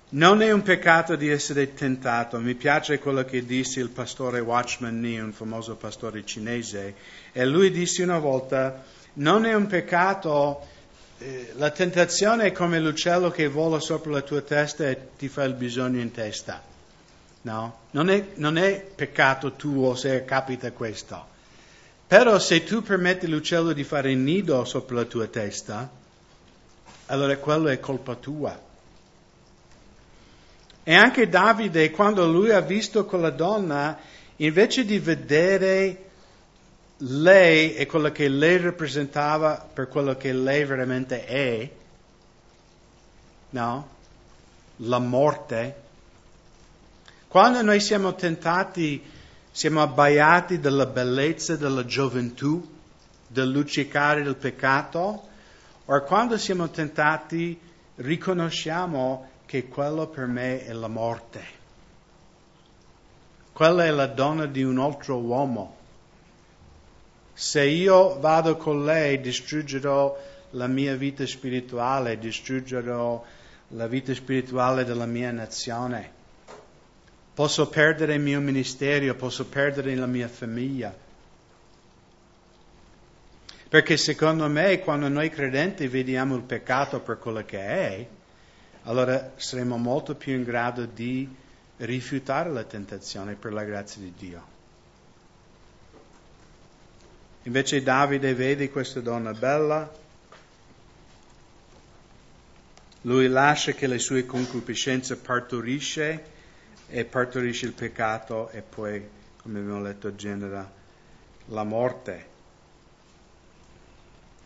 Non 0.10 0.42
è 0.42 0.52
un 0.52 0.62
peccato 0.64 1.16
di 1.16 1.30
essere 1.30 1.74
tentato. 1.74 2.38
Mi 2.40 2.56
piace 2.56 3.00
quello 3.00 3.24
che 3.24 3.46
disse 3.46 3.80
il 3.80 3.90
pastore 3.90 4.42
Watchman 4.42 5.00
Nee, 5.00 5.22
un 5.22 5.32
famoso 5.32 5.78
pastore 5.78 6.26
cinese, 6.26 6.96
e 7.32 7.46
lui 7.46 7.72
disse 7.72 8.04
una 8.04 8.20
volta, 8.20 8.84
non 9.14 9.46
è 9.46 9.54
un 9.54 9.68
peccato, 9.68 10.68
eh, 11.20 11.54
la 11.56 11.70
tentazione 11.70 12.48
è 12.48 12.52
come 12.52 12.82
l'uccello 12.82 13.32
che 13.32 13.48
vola 13.48 13.80
sopra 13.80 14.12
la 14.12 14.22
tua 14.22 14.42
testa 14.42 14.90
e 14.90 14.98
ti 15.18 15.30
fa 15.30 15.44
il 15.44 15.54
bisogno 15.54 16.02
in 16.02 16.12
testa. 16.12 16.71
No? 17.44 17.80
Non 17.92 18.10
è, 18.10 18.30
non 18.36 18.58
è 18.58 18.82
peccato 18.82 19.54
tuo 19.54 19.96
se 19.96 20.24
capita 20.26 20.72
questo. 20.72 21.30
Però 22.08 22.38
se 22.40 22.64
tu 22.64 22.82
permetti 22.82 23.26
all'uccello 23.26 23.72
di 23.72 23.84
fare 23.84 24.12
il 24.12 24.18
nido 24.18 24.64
sopra 24.66 24.96
la 24.96 25.06
tua 25.06 25.28
testa, 25.28 25.90
allora 27.08 27.38
quello 27.38 27.70
è 27.70 27.80
colpa 27.80 28.16
tua. 28.16 28.60
E 30.84 30.94
anche 30.94 31.30
Davide, 31.30 31.92
quando 31.92 32.30
lui 32.30 32.52
ha 32.52 32.60
visto 32.60 33.06
quella 33.06 33.30
donna, 33.30 33.98
invece 34.38 34.84
di 34.84 35.00
vedere 35.00 36.10
lei 36.98 37.76
e 37.76 37.86
quello 37.86 38.12
che 38.12 38.28
lei 38.28 38.58
rappresentava 38.58 39.68
per 39.74 39.88
quello 39.88 40.16
che 40.18 40.34
lei 40.34 40.66
veramente 40.66 41.26
è, 41.26 41.70
no? 43.52 43.90
La 44.78 45.00
morte. 45.00 45.76
Quando 47.32 47.62
noi 47.62 47.80
siamo 47.80 48.14
tentati, 48.14 49.02
siamo 49.52 49.82
abbaiati 49.82 50.60
dalla 50.60 50.86
bellezza 50.86 51.56
della 51.56 51.86
gioventù, 51.86 52.62
del 53.26 53.50
luccicare 53.50 54.22
del 54.22 54.36
peccato, 54.36 55.30
o 55.86 56.02
quando 56.02 56.38
siamo 56.38 56.70
tentati 56.70 57.58
riconosciamo 57.96 59.30
che 59.46 59.70
quello 59.70 60.08
per 60.08 60.26
me 60.26 60.66
è 60.66 60.74
la 60.74 60.90
morte. 60.90 61.42
Quella 63.54 63.86
è 63.86 63.92
la 63.92 64.08
donna 64.08 64.46
di 64.46 64.64
un 64.64 64.80
altro 64.80 65.16
uomo. 65.16 65.78
Se 67.32 67.64
io 67.64 68.20
vado 68.20 68.58
con 68.58 68.84
lei 68.84 69.22
distruggerò 69.22 70.20
la 70.50 70.68
mia 70.68 70.98
vita 70.98 71.26
spirituale, 71.26 72.20
distruggerò 72.20 73.24
la 73.70 73.88
vita 73.88 74.14
spirituale 74.14 74.84
della 74.84 75.06
mia 75.06 75.32
nazione. 75.32 76.20
Posso 77.42 77.70
perdere 77.70 78.14
il 78.14 78.22
mio 78.22 78.40
ministero, 78.40 79.16
posso 79.16 79.48
perdere 79.48 79.96
la 79.96 80.06
mia 80.06 80.28
famiglia. 80.28 80.96
Perché 83.68 83.98
secondo 83.98 84.48
me 84.48 84.78
quando 84.78 85.08
noi 85.08 85.32
credenti 85.32 85.88
vediamo 85.88 86.36
il 86.36 86.44
peccato 86.44 87.00
per 87.00 87.18
quello 87.18 87.44
che 87.44 87.58
è, 87.58 88.08
allora 88.84 89.32
saremo 89.38 89.78
molto 89.78 90.14
più 90.14 90.36
in 90.36 90.44
grado 90.44 90.86
di 90.86 91.28
rifiutare 91.78 92.52
la 92.52 92.64
tentazione 92.64 93.34
per 93.34 93.54
la 93.54 93.64
grazia 93.64 94.04
di 94.04 94.14
Dio. 94.16 94.44
Invece 97.42 97.82
Davide 97.82 98.36
vede 98.36 98.70
questa 98.70 99.00
donna 99.00 99.34
bella, 99.34 99.92
lui 103.02 103.28
lascia 103.28 103.72
che 103.72 103.88
le 103.88 103.98
sue 103.98 104.28
concupiscenze 104.28 105.16
partorisce 105.16 106.31
e 106.92 107.06
partorisce 107.06 107.66
il 107.66 107.74
peccato 107.74 108.50
e 108.50 108.62
poi, 108.62 109.04
come 109.42 109.60
abbiamo 109.60 109.82
letto, 109.82 110.14
genera 110.14 110.70
la 111.46 111.64
morte. 111.64 112.30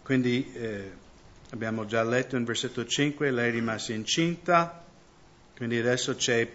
Quindi 0.04 0.54
eh, 0.54 0.92
Abbiamo 1.52 1.86
già 1.86 2.04
letto 2.04 2.36
in 2.36 2.44
versetto 2.44 2.86
5, 2.86 3.30
lei 3.32 3.50
è 3.50 3.52
rimasta 3.52 3.94
incinta, 3.94 4.84
quindi 5.56 5.78
adesso 5.78 6.16
c'è 6.16 6.46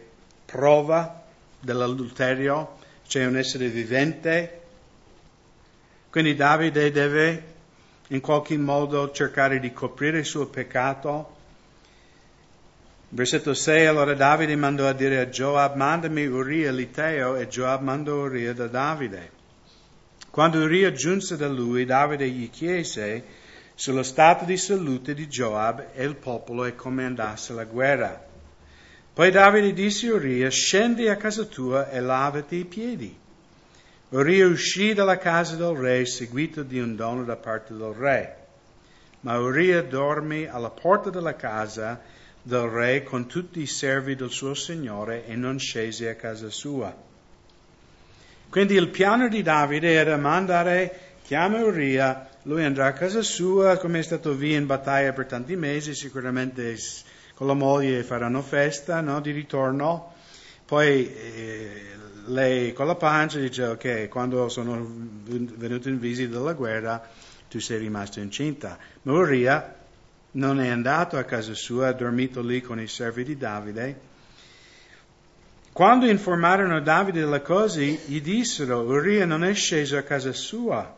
prova 0.45 1.25
dell'adulterio, 1.59 2.77
c'è 3.07 3.25
un 3.25 3.37
essere 3.37 3.69
vivente. 3.69 4.61
Quindi 6.11 6.35
Davide 6.35 6.91
deve 6.91 7.45
in 8.09 8.21
qualche 8.21 8.59
modo 8.59 9.11
cercare 9.13 9.59
di 9.59 9.73
coprire 9.73 10.19
il 10.19 10.25
suo 10.27 10.49
peccato. 10.49 11.39
Versetto 13.13 13.55
6, 13.55 13.87
allora 13.87 14.15
Davide 14.15 14.55
mandò 14.55 14.87
a 14.87 14.93
dire 14.93 15.19
a 15.19 15.27
Joab, 15.27 15.75
mandami 15.75 16.27
Uria 16.27 16.71
l'Iteo, 16.71 17.35
e 17.35 17.49
Joab 17.49 17.83
mandò 17.83 18.15
Uria 18.23 18.55
da 18.55 18.69
Davide. 18.69 19.33
Quando 20.31 20.63
Uria 20.63 20.93
giunse 20.93 21.37
da 21.37 21.49
lui, 21.49 21.85
Davide 21.85 22.29
gli 22.29 22.49
chiese, 22.51 23.25
sullo 23.75 24.05
stato 24.05 24.45
di 24.45 24.57
salute 24.57 25.13
di 25.13 25.27
Joab 25.27 25.89
e 25.93 26.05
il 26.05 26.15
popolo 26.15 26.65
e 26.65 26.77
come 26.77 27.05
andasse 27.05 27.53
la 27.53 27.65
guerra. 27.65 28.25
Poi 29.13 29.31
Davide 29.33 29.73
disse 29.73 30.07
a 30.07 30.15
Uria, 30.15 30.49
scendi 30.49 31.09
a 31.09 31.17
casa 31.17 31.43
tua 31.43 31.91
e 31.91 31.99
lavati 31.99 32.59
i 32.59 32.65
piedi. 32.65 33.19
Uria 34.11 34.47
uscì 34.47 34.95
dalla 34.95 35.19
casa 35.19 35.57
del 35.57 35.75
re 35.75 36.07
seguito 36.07 36.63
di 36.63 36.79
un 36.79 36.95
dono 36.95 37.25
da 37.25 37.35
parte 37.35 37.75
del 37.75 37.93
re. 37.93 38.37
Ma 39.23 39.37
Uria 39.37 39.83
dormì 39.83 40.47
alla 40.47 40.71
porta 40.71 41.11
della 41.11 41.35
casa 41.35 42.19
del 42.43 42.69
re 42.69 43.03
con 43.03 43.27
tutti 43.27 43.61
i 43.61 43.67
servi 43.67 44.15
del 44.17 44.31
suo 44.31 44.55
signore 44.55 45.27
e 45.27 45.37
non 45.37 45.59
scese 45.59 46.09
a 46.09 46.15
casa 46.15 46.51
sua. 46.51 46.95
Quindi 48.49 48.75
il 48.75 48.89
piano 48.89 49.29
di 49.29 49.43
Davide 49.43 49.93
era 49.93 50.17
mandare, 50.17 50.99
chiama 51.23 51.63
Uria, 51.63 52.29
lui 52.45 52.65
andrà 52.65 52.87
a 52.87 52.93
casa 52.93 53.23
sua, 53.23 53.77
come 53.77 54.01
è 54.01 54.03
stato 54.03 54.35
via 54.35 54.57
in 54.57 54.67
battaglia 54.67 55.13
per 55.13 55.27
tanti 55.27 55.55
mesi, 55.55 55.95
sicuramente 55.95 56.77
con 57.35 57.47
la 57.47 57.55
moglie 57.55 58.03
faranno 58.03 58.43
festa 58.43 59.01
no, 59.01 59.21
di 59.21 59.31
ritorno, 59.31 60.15
poi 60.65 61.15
eh, 61.15 61.83
lei 62.27 62.73
con 62.73 62.87
la 62.87 62.97
pancia 62.97 63.39
dice 63.39 63.65
ok, 63.65 64.09
quando 64.09 64.49
sono 64.49 64.85
venuto 65.25 65.89
in 65.89 65.99
visita 65.99 66.39
dalla 66.39 66.53
guerra 66.53 67.09
tu 67.49 67.59
sei 67.61 67.79
rimasto 67.79 68.21
incinta. 68.21 68.79
Ma 69.03 69.13
Uria 69.13 69.80
non 70.33 70.61
è 70.61 70.69
andato 70.69 71.17
a 71.17 71.25
casa 71.25 71.55
sua, 71.55 71.89
ha 71.89 71.93
dormito 71.93 72.41
lì 72.41 72.61
con 72.61 72.81
i 72.81 72.87
servi 72.87 73.25
di 73.25 73.37
Davide 73.37 74.09
quando 75.73 76.07
informarono 76.07 76.81
Davide 76.81 77.21
delle 77.21 77.43
cose, 77.43 78.01
gli 78.05 78.21
dissero, 78.21 78.81
Uria 78.81 79.25
non 79.25 79.45
è 79.45 79.55
sceso 79.55 79.97
a 79.97 80.03
casa 80.03 80.33
sua. 80.33 80.95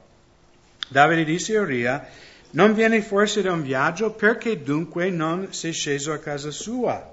Davide 0.88 1.24
disse 1.24 1.56
a 1.56 1.60
Uria, 1.60 2.08
non 2.50 2.74
vieni 2.74 3.00
forse 3.02 3.42
da 3.42 3.52
un 3.52 3.62
viaggio? 3.62 4.12
Perché 4.12 4.62
dunque 4.62 5.10
non 5.10 5.52
sei 5.52 5.72
sceso 5.72 6.12
a 6.12 6.18
casa 6.18 6.50
sua? 6.50 7.10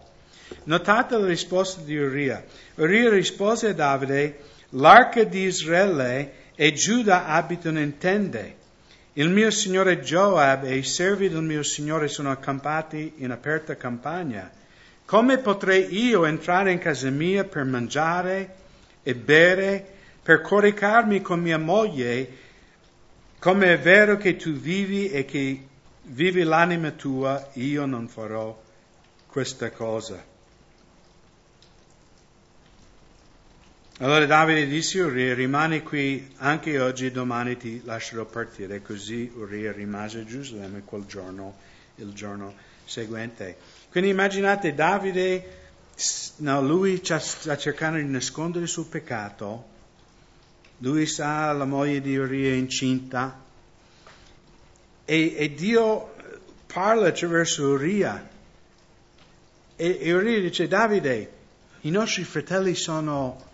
Notate 0.63 1.17
la 1.17 1.27
risposta 1.27 1.81
di 1.81 1.97
Uria. 1.97 2.43
Uria 2.75 3.09
rispose 3.09 3.67
a 3.67 3.73
Davide, 3.73 4.39
l'arca 4.69 5.23
di 5.23 5.43
Israele 5.43 6.33
e 6.55 6.71
Giuda 6.73 7.25
abitano 7.25 7.79
in 7.79 7.97
tende. 7.97 8.55
Il 9.13 9.29
mio 9.29 9.49
signore 9.49 10.01
Joab 10.01 10.65
e 10.65 10.77
i 10.77 10.83
servi 10.83 11.29
del 11.29 11.41
mio 11.41 11.63
signore 11.63 12.07
sono 12.07 12.29
accampati 12.29 13.13
in 13.17 13.31
aperta 13.31 13.75
campagna. 13.75 14.51
Come 15.05 15.39
potrei 15.39 16.05
io 16.05 16.25
entrare 16.25 16.71
in 16.71 16.77
casa 16.77 17.09
mia 17.09 17.43
per 17.43 17.63
mangiare 17.63 18.55
e 19.01 19.15
bere, 19.15 19.83
per 20.21 20.41
coricarmi 20.41 21.21
con 21.21 21.39
mia 21.39 21.57
moglie, 21.57 22.29
come 23.39 23.73
è 23.73 23.79
vero 23.79 24.17
che 24.17 24.35
tu 24.35 24.51
vivi 24.51 25.09
e 25.09 25.25
che 25.25 25.65
vivi 26.03 26.43
l'anima 26.43 26.91
tua, 26.91 27.49
io 27.53 27.87
non 27.87 28.07
farò 28.07 28.61
questa 29.25 29.71
cosa. 29.71 30.28
Allora 34.01 34.25
Davide 34.25 34.65
disse 34.65 35.01
a 35.01 35.07
Uria, 35.07 35.33
rimani 35.33 35.83
qui 35.83 36.33
anche 36.37 36.79
oggi 36.79 37.07
e 37.07 37.11
domani 37.11 37.57
ti 37.57 37.81
lascerò 37.83 38.23
partire. 38.23 38.81
Così 38.81 39.29
Uria 39.35 39.73
rimase 39.73 40.19
a 40.19 40.23
Gerusalemme 40.23 40.83
quel 40.85 41.03
giorno, 41.05 41.57
il 41.95 42.13
giorno 42.13 42.53
seguente. 42.85 43.57
Quindi 43.91 44.11
immaginate 44.11 44.73
Davide, 44.73 45.57
no, 46.37 46.61
lui 46.61 47.01
sta 47.03 47.57
cercando 47.57 47.97
di 47.97 48.05
nascondere 48.05 48.63
il 48.63 48.69
suo 48.69 48.85
peccato, 48.85 49.65
lui 50.77 51.05
sa 51.05 51.51
la 51.51 51.65
moglie 51.65 51.99
di 51.99 52.15
Uria 52.15 52.51
è 52.51 52.55
incinta 52.55 53.37
e, 55.03 55.35
e 55.35 55.53
Dio 55.53 56.15
parla 56.67 57.09
attraverso 57.09 57.67
Uria 57.67 58.29
e, 59.75 59.97
e 59.99 60.13
Uria 60.13 60.39
dice 60.39 60.69
Davide, 60.69 61.31
i 61.81 61.89
nostri 61.89 62.23
fratelli 62.23 62.75
sono, 62.75 63.48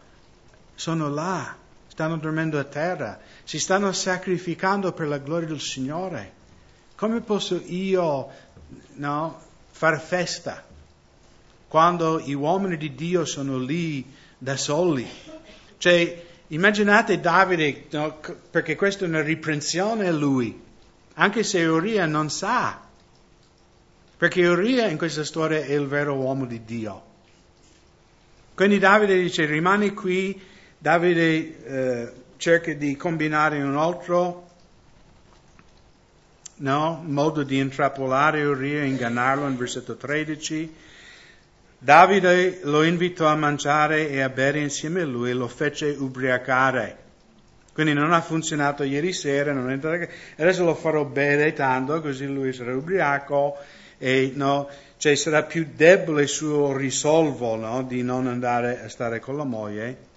sono 0.75 1.09
là, 1.09 1.55
stanno 1.87 2.17
dormendo 2.17 2.59
a 2.59 2.63
terra, 2.63 3.19
si 3.43 3.59
stanno 3.59 3.91
sacrificando 3.91 4.91
per 4.91 5.07
la 5.07 5.17
gloria 5.17 5.47
del 5.47 5.61
Signore. 5.61 6.33
Come 6.95 7.21
posso 7.21 7.61
io 7.65 8.29
no, 8.95 9.41
fare 9.71 9.99
festa 9.99 10.63
quando 11.67 12.19
gli 12.19 12.33
uomini 12.33 12.77
di 12.77 12.95
Dio 12.95 13.25
sono 13.25 13.57
lì 13.57 14.05
da 14.37 14.55
soli. 14.55 15.07
Cioè, 15.77 16.25
immaginate 16.47 17.19
Davide, 17.19 17.87
no, 17.91 18.19
perché 18.49 18.75
questa 18.75 19.05
è 19.05 19.07
una 19.07 19.21
riprensione 19.21 20.07
a 20.07 20.11
lui, 20.11 20.61
anche 21.15 21.43
se 21.43 21.63
Uria 21.65 22.05
non 22.05 22.29
sa, 22.29 22.81
perché 24.17 24.47
Uria 24.47 24.87
in 24.87 24.97
questa 24.97 25.23
storia 25.23 25.59
è 25.59 25.73
il 25.73 25.87
vero 25.87 26.15
uomo 26.15 26.45
di 26.45 26.63
Dio. 26.63 27.03
Quindi 28.53 28.79
Davide 28.79 29.21
dice 29.21 29.45
rimani 29.45 29.93
qui, 29.93 30.41
Davide 30.85 31.63
eh, 31.65 32.11
cerca 32.37 32.71
di 32.73 32.95
combinare 32.95 33.59
un 33.59 33.75
altro 33.75 34.49
no? 36.57 37.01
modo 37.03 37.41
di 37.41 37.57
intrappolare 37.57 38.43
Uria 38.43 38.83
e 38.83 38.85
ingannarlo 38.85 39.47
in 39.47 39.57
versetto 39.57 39.95
13. 39.95 40.75
Davide 41.79 42.59
lo 42.65 42.83
invitò 42.83 43.25
a 43.25 43.35
mangiare 43.35 44.11
e 44.11 44.21
a 44.21 44.29
bere 44.29 44.59
insieme 44.59 45.01
a 45.01 45.05
lui 45.05 45.31
e 45.31 45.33
lo 45.33 45.47
fece 45.47 45.87
ubriacare. 45.87 46.97
Quindi 47.73 47.93
non 47.93 48.13
ha 48.13 48.21
funzionato 48.21 48.83
ieri 48.83 49.11
sera, 49.11 49.59
adesso 50.37 50.63
lo 50.63 50.75
farò 50.75 51.03
bere 51.03 51.53
tanto 51.53 51.99
così 51.99 52.27
lui 52.27 52.53
sarà 52.53 52.75
ubriaco 52.75 53.57
e 53.97 54.33
no, 54.35 54.69
cioè 54.97 55.15
sarà 55.15 55.41
più 55.41 55.67
debole 55.73 56.21
il 56.21 56.27
suo 56.27 56.77
risolvo 56.77 57.55
no, 57.55 57.81
di 57.81 58.03
non 58.03 58.27
andare 58.27 58.83
a 58.83 58.87
stare 58.87 59.19
con 59.19 59.35
la 59.35 59.45
moglie. 59.45 60.13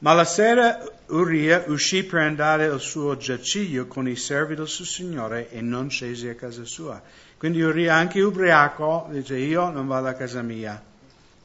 Ma 0.00 0.12
la 0.12 0.24
sera 0.24 0.80
Uria 1.06 1.64
uscì 1.66 2.04
per 2.04 2.20
andare 2.20 2.66
al 2.66 2.80
suo 2.80 3.16
giaciglio 3.16 3.86
con 3.86 4.06
i 4.08 4.14
servi 4.14 4.54
del 4.54 4.68
suo 4.68 4.84
signore 4.84 5.50
e 5.50 5.60
non 5.60 5.90
scese 5.90 6.30
a 6.30 6.34
casa 6.34 6.64
sua. 6.64 7.02
Quindi 7.36 7.62
Uria, 7.62 7.94
anche 7.94 8.20
ubriaco, 8.20 9.08
dice 9.10 9.36
io 9.36 9.70
non 9.70 9.86
vado 9.86 10.08
a 10.08 10.12
casa 10.12 10.42
mia 10.42 10.80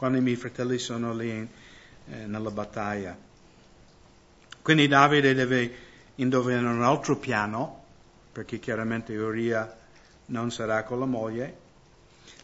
quando 0.04 0.18
i 0.18 0.22
miei 0.22 0.36
fratelli 0.36 0.78
sono 0.80 1.14
lì 1.14 1.30
eh, 1.30 2.26
nella 2.26 2.52
battaglia. 2.52 3.16
Quindi 4.62 4.88
Davide 4.90 5.34
deve 5.34 5.76
indovinare 6.16 6.76
un 6.76 6.84
altro 6.84 7.16
piano, 7.16 7.84
perché 8.34 8.60
chiaramente 8.60 9.16
Uria 9.18 9.74
non 10.26 10.52
sarà 10.52 10.84
con 10.84 11.00
la 11.00 11.06
moglie. 11.06 11.58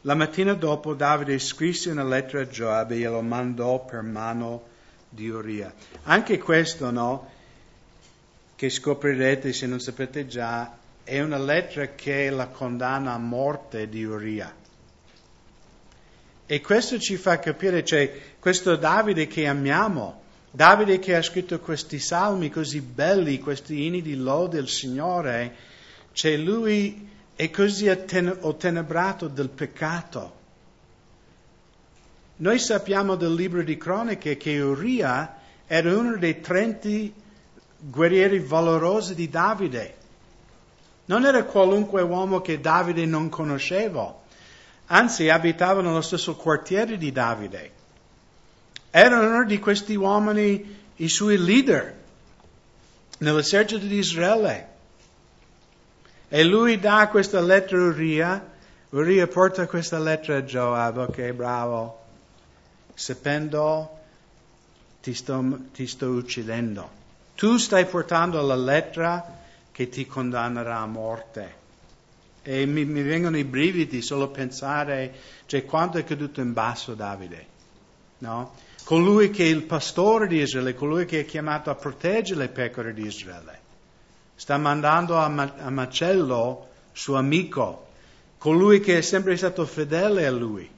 La 0.03 0.15
mattina 0.15 0.53
dopo 0.53 0.93
Davide 0.93 1.37
scrisse 1.37 1.91
una 1.91 2.05
lettera 2.05 2.43
a 2.43 2.45
Joab 2.45 2.91
e 2.91 2.97
glielo 2.97 3.21
mandò 3.21 3.83
per 3.83 4.03
mano 4.03 4.63
di 5.09 5.29
Uria. 5.29 5.73
Anche 6.03 6.37
questo, 6.37 6.91
no, 6.91 7.29
che 8.55 8.69
scoprirete 8.69 9.51
se 9.51 9.65
non 9.65 9.79
sapete 9.79 10.27
già, 10.27 10.77
è 11.03 11.19
una 11.21 11.39
lettera 11.39 11.87
che 11.95 12.29
la 12.29 12.47
condanna 12.47 13.13
a 13.13 13.17
morte 13.17 13.89
di 13.89 14.03
Uria. 14.03 14.55
E 16.45 16.61
questo 16.61 16.99
ci 16.99 17.17
fa 17.17 17.39
capire, 17.39 17.83
cioè, 17.83 18.11
questo 18.39 18.75
Davide 18.75 19.27
che 19.27 19.47
amiamo, 19.47 20.21
Davide 20.51 20.97
che 20.99 21.15
ha 21.15 21.21
scritto 21.21 21.59
questi 21.59 21.99
salmi 21.99 22.49
così 22.49 22.81
belli, 22.81 23.39
questi 23.39 23.85
inni 23.85 24.01
di 24.01 24.15
lode 24.15 24.57
al 24.57 24.67
Signore, 24.67 25.55
cioè 26.11 26.35
lui 26.37 27.07
è 27.35 27.49
così 27.51 27.87
ottenebrato 27.87 29.27
del 29.27 29.49
peccato 29.49 30.38
noi 32.41 32.57
sappiamo 32.57 33.15
del 33.15 33.33
libro 33.33 33.63
di 33.63 33.77
cronache 33.77 34.37
che 34.37 34.61
Uria 34.61 35.35
era 35.67 35.97
uno 35.97 36.15
dei 36.15 36.39
30 36.39 37.11
guerrieri 37.79 38.39
valorosi 38.39 39.13
di 39.13 39.27
Davide. 39.29 39.95
Non 41.05 41.25
era 41.25 41.43
qualunque 41.43 42.01
uomo 42.01 42.39
che 42.39 42.61
Davide 42.61 43.05
non 43.05 43.27
conosceva, 43.27 44.17
anzi 44.85 45.27
abitava 45.27 45.81
nello 45.81 45.99
stesso 45.99 46.35
quartiere 46.35 46.97
di 46.97 47.11
Davide. 47.11 47.71
Era 48.89 49.19
uno 49.19 49.43
di 49.43 49.59
questi 49.59 49.95
uomini 49.95 50.77
i 50.95 51.09
suoi 51.09 51.37
leader 51.37 51.93
nell'esercito 53.17 53.85
di 53.85 53.97
Israele. 53.97 54.67
E 56.29 56.43
lui 56.45 56.79
dà 56.79 57.09
questa 57.09 57.41
lettera 57.41 57.81
a 57.81 57.87
Uria, 57.87 58.51
Uria 58.91 59.27
porta 59.27 59.67
questa 59.67 59.99
lettera 59.99 60.37
a 60.37 60.41
Joab, 60.41 60.97
ok, 60.97 61.31
bravo, 61.31 61.99
sapendo 62.99 63.97
ti 65.01 65.13
sto, 65.13 65.57
ti 65.73 65.87
sto 65.87 66.09
uccidendo. 66.09 66.97
Tu 67.35 67.55
stai 67.55 67.85
portando 67.85 68.41
la 68.41 68.57
lettera 68.57 69.37
che 69.71 69.87
ti 69.87 70.05
condannerà 70.05 70.79
a 70.79 70.85
morte. 70.85 71.55
E 72.41 72.65
mi, 72.65 72.83
mi 72.83 73.01
vengono 73.01 73.37
i 73.37 73.45
brividi 73.45 74.01
solo 74.01 74.27
pensare, 74.27 75.13
cioè 75.45 75.63
quanto 75.63 75.97
è 75.97 76.03
caduto 76.03 76.41
in 76.41 76.51
basso 76.51 76.93
Davide, 76.93 77.45
no? 78.19 78.53
Colui 78.83 79.29
che 79.29 79.45
è 79.45 79.47
il 79.47 79.63
pastore 79.63 80.27
di 80.27 80.41
Israele, 80.41 80.73
colui 80.73 81.05
che 81.05 81.21
è 81.21 81.25
chiamato 81.25 81.69
a 81.69 81.75
proteggere 81.75 82.39
le 82.39 82.47
pecore 82.49 82.93
di 82.93 83.05
Israele, 83.05 83.59
sta 84.35 84.57
mandando 84.57 85.17
a, 85.17 85.25
a 85.25 85.69
macello 85.69 86.67
suo 86.91 87.15
amico, 87.15 87.87
colui 88.37 88.81
che 88.81 88.97
è 88.97 89.01
sempre 89.01 89.37
stato 89.37 89.65
fedele 89.65 90.25
a 90.25 90.31
lui. 90.31 90.69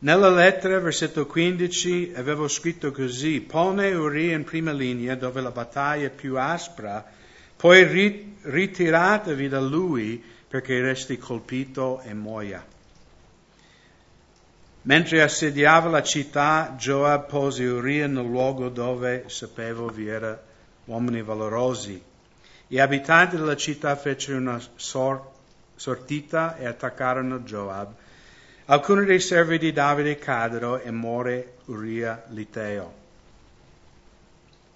Nella 0.00 0.30
lettera, 0.30 0.78
versetto 0.78 1.26
15, 1.26 2.12
avevo 2.14 2.46
scritto 2.46 2.92
così, 2.92 3.40
pone 3.40 3.92
Uri 3.94 4.30
in 4.30 4.44
prima 4.44 4.70
linea 4.70 5.16
dove 5.16 5.40
la 5.40 5.50
battaglia 5.50 6.06
è 6.06 6.10
più 6.10 6.38
aspra, 6.38 7.04
poi 7.56 8.36
ritiratevi 8.42 9.48
da 9.48 9.60
lui 9.60 10.22
perché 10.46 10.80
resti 10.80 11.18
colpito 11.18 12.00
e 12.02 12.14
muoia. 12.14 12.64
Mentre 14.82 15.20
assediava 15.20 15.90
la 15.90 16.02
città, 16.02 16.76
Joab 16.78 17.26
pose 17.26 17.66
Uria 17.66 18.06
nel 18.06 18.24
luogo 18.24 18.68
dove 18.68 19.24
sapevo 19.26 19.88
vi 19.88 20.06
erano 20.06 20.38
uomini 20.84 21.22
valorosi. 21.22 22.00
Gli 22.68 22.78
abitanti 22.78 23.36
della 23.36 23.56
città 23.56 23.96
fecero 23.96 24.38
una 24.38 24.60
sor- 24.76 25.28
sortita 25.74 26.56
e 26.56 26.66
attaccarono 26.66 27.40
Joab. 27.40 27.92
Alcuni 28.70 29.06
dei 29.06 29.18
servi 29.18 29.56
di 29.56 29.72
Davide 29.72 30.18
caddero 30.18 30.78
e 30.78 30.90
muore 30.90 31.54
Uria 31.66 32.22
l'Iteo. 32.28 32.94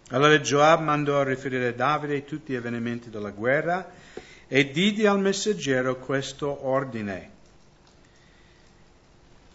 Allora 0.09 0.39
Joab 0.39 0.81
mandò 0.81 1.21
a 1.21 1.25
riferire 1.25 1.69
a 1.69 1.73
Davide 1.75 2.25
tutti 2.25 2.55
gli 2.55 2.57
avvenimenti 2.57 3.11
della 3.11 3.29
guerra 3.29 3.93
e 4.49 4.71
diede 4.71 5.07
al 5.07 5.21
messaggero 5.21 5.97
questo 5.97 6.67
ordine. 6.67 7.31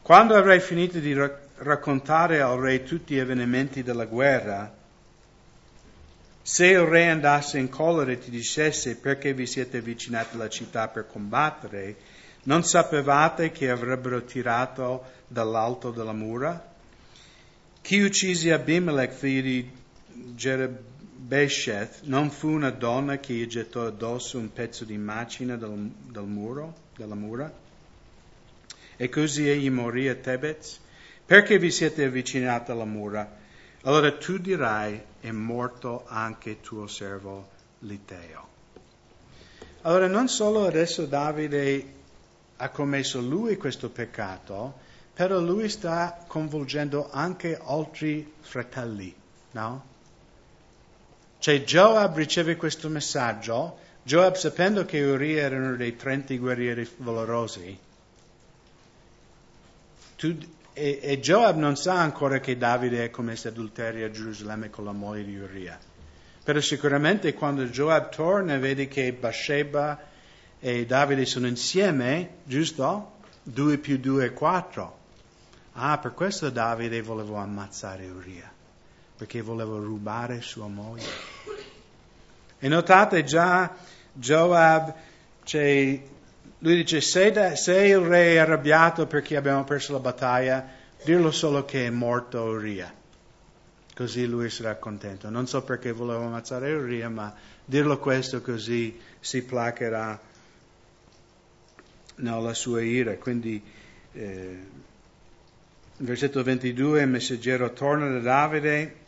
Quando 0.04 0.36
avrai 0.36 0.60
finito 0.60 1.00
di 1.00 1.16
raccontare 1.56 2.40
al 2.40 2.60
re 2.60 2.84
tutti 2.84 3.16
gli 3.16 3.20
avvenimenti 3.20 3.82
della 3.82 4.06
guerra, 4.06 4.72
se 6.44 6.68
il 6.68 6.82
re 6.82 7.10
andasse 7.10 7.58
in 7.58 7.70
collera 7.70 8.12
e 8.12 8.20
ti 8.20 8.30
dicesse 8.30 8.98
perché 8.98 9.34
vi 9.34 9.48
siete 9.48 9.78
avvicinati 9.78 10.36
alla 10.36 10.48
città 10.48 10.90
per 10.90 11.08
combattere, 11.08 11.96
non 12.48 12.64
sapevate 12.64 13.52
che 13.52 13.70
avrebbero 13.70 14.24
tirato 14.24 15.04
dall'alto 15.28 15.92
della 15.92 16.14
mura? 16.14 16.76
Chi 17.82 18.02
uccise 18.02 18.54
Abimelech, 18.54 19.14
figlio 19.14 19.42
di 19.42 19.72
Jerebesheth, 20.36 22.04
non 22.04 22.30
fu 22.32 22.50
una 22.50 22.70
donna 22.70 23.18
che 23.18 23.34
gli 23.34 23.48
gettò 23.48 23.86
addosso 23.86 24.38
un 24.38 24.52
pezzo 24.52 24.86
di 24.86 24.98
macina 24.98 25.58
del, 25.58 25.92
del 26.10 26.24
muro, 26.24 26.74
della 26.96 27.16
mura? 27.16 27.54
E 28.96 29.10
così 29.10 29.48
egli 29.48 29.70
morì 29.70 30.08
a 30.08 30.16
Tebez? 30.16 30.80
Perché 31.26 31.60
vi 31.60 31.70
siete 31.70 32.06
avvicinati 32.06 32.72
alla 32.72 32.86
mura? 32.86 33.30
Allora 33.82 34.12
tu 34.14 34.38
dirai, 34.38 35.02
è 35.20 35.32
morto 35.32 36.06
anche 36.08 36.62
tuo 36.62 36.88
servo 36.88 37.50
Liteo. 37.80 38.48
Allora 39.82 40.08
non 40.08 40.30
solo 40.30 40.66
adesso 40.66 41.06
Davide 41.06 41.96
ha 42.58 42.70
commesso 42.70 43.22
lui 43.22 43.58
questo 43.58 43.90
peccato, 43.90 44.86
però 45.14 45.40
lui 45.40 45.70
sta 45.70 46.24
coinvolgendo 46.28 47.10
anche 47.12 47.60
altri 47.62 48.34
fratelli, 48.40 49.14
no? 49.52 49.86
Cioè 51.40 51.64
Joab 51.64 52.16
riceve 52.16 52.56
questo 52.56 52.90
messaggio, 52.90 53.78
Joab 54.04 54.36
sapendo 54.36 54.86
che 54.86 55.04
Uri 55.04 55.36
erano 55.36 55.76
dei 55.76 55.96
30 55.96 56.36
guerrieri 56.36 56.90
valorosi, 56.98 57.80
tu, 60.16 60.38
e, 60.74 61.00
e, 61.02 61.20
Joab 61.20 61.58
non 61.58 61.76
sa 61.76 62.00
ancora 62.00 62.40
che 62.40 62.58
Davide 62.58 63.04
ha 63.04 63.10
commesso 63.10 63.48
adulterio 63.48 64.06
a 64.06 64.12
Gerusalemme 64.12 64.70
con 64.70 64.86
la 64.86 64.92
moglie 64.92 65.24
di 65.24 65.38
Uria. 65.38 65.78
Però 66.44 66.60
sicuramente 66.60 67.34
quando 67.34 67.66
Joab 67.66 68.10
torna 68.10 68.58
vede 68.58 68.88
che 68.88 69.12
Bathsheba 69.14 70.00
e 70.60 70.86
Davide 70.86 71.26
sono 71.26 71.48
insieme, 71.48 72.38
giusto? 72.44 73.16
Due 73.44 73.78
più 73.78 74.00
due 74.00 74.26
è 74.26 74.34
quattro. 74.34 74.98
Ah, 75.74 75.98
per 76.00 76.14
questo 76.14 76.50
Davide 76.50 77.02
voleva 77.02 77.42
ammazzare 77.42 78.08
Uria, 78.08 78.52
perché 79.16 79.42
voleva 79.42 79.78
rubare 79.78 80.42
sua 80.42 80.68
moglie. 80.68 81.06
E 82.58 82.68
notate 82.68 83.24
già 83.24 83.76
Joab, 84.12 84.94
cioè, 85.44 86.02
lui 86.60 86.76
dice, 86.76 87.02
se, 87.02 87.32
da, 87.32 87.56
se, 87.56 87.86
il 87.86 88.00
re 88.00 88.34
è 88.34 88.38
arrabbiato 88.38 89.06
perché 89.06 89.36
abbiamo 89.36 89.64
perso 89.64 89.94
la 89.94 90.00
battaglia, 90.00 90.68
dirlo 91.04 91.30
solo 91.30 91.66
che 91.66 91.86
è 91.86 91.90
morto 91.92 92.42
Uria. 92.42 92.92
Così 93.96 94.26
lui 94.26 94.50
sarà 94.50 94.76
contento. 94.76 95.30
Non 95.30 95.46
so 95.48 95.62
perché 95.64 95.92
voleva 95.92 96.26
ammazzare 96.26 96.74
Uria, 96.74 97.10
ma 97.10 97.32
dirlo 97.64 98.00
questo 98.00 98.42
così 98.42 99.00
si 99.20 99.44
placherà 99.44 100.20
no, 102.18 102.42
la 102.42 102.54
sua 102.54 102.82
ira. 102.82 103.16
Quindi, 103.16 103.62
eh, 104.14 104.58
versetto 105.98 106.44
22, 106.44 107.02
il 107.02 107.08
messaggero 107.08 107.74
torna 107.74 108.10
da 108.10 108.20
Davide. 108.20 109.06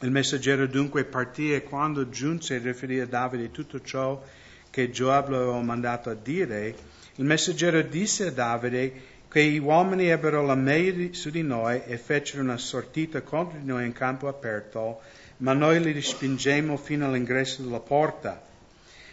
Il 0.00 0.10
messaggero 0.10 0.66
dunque 0.66 1.04
partì 1.04 1.54
e 1.54 1.62
quando 1.62 2.08
giunse 2.08 2.58
riferì 2.58 3.00
a 3.00 3.06
Davide 3.06 3.50
tutto 3.50 3.80
ciò 3.80 4.22
che 4.70 4.90
Joab 4.90 5.28
lo 5.28 5.36
aveva 5.36 5.60
mandato 5.60 6.10
a 6.10 6.14
dire, 6.14 6.74
il 7.14 7.24
messaggero 7.24 7.80
disse 7.80 8.26
a 8.26 8.30
Davide 8.32 8.92
che 9.28 9.44
gli 9.44 9.58
uomini 9.58 10.08
ebbero 10.08 10.44
la 10.44 10.56
meglio 10.56 11.12
su 11.14 11.30
di 11.30 11.42
noi 11.42 11.80
e 11.86 11.96
fecero 11.96 12.42
una 12.42 12.56
sortita 12.56 13.22
contro 13.22 13.58
di 13.58 13.66
noi 13.66 13.86
in 13.86 13.92
campo 13.92 14.26
aperto, 14.26 15.00
ma 15.38 15.52
noi 15.52 15.80
li 15.80 15.92
respingemmo 15.92 16.76
fino 16.76 17.06
all'ingresso 17.06 17.62
della 17.62 17.78
porta. 17.78 18.42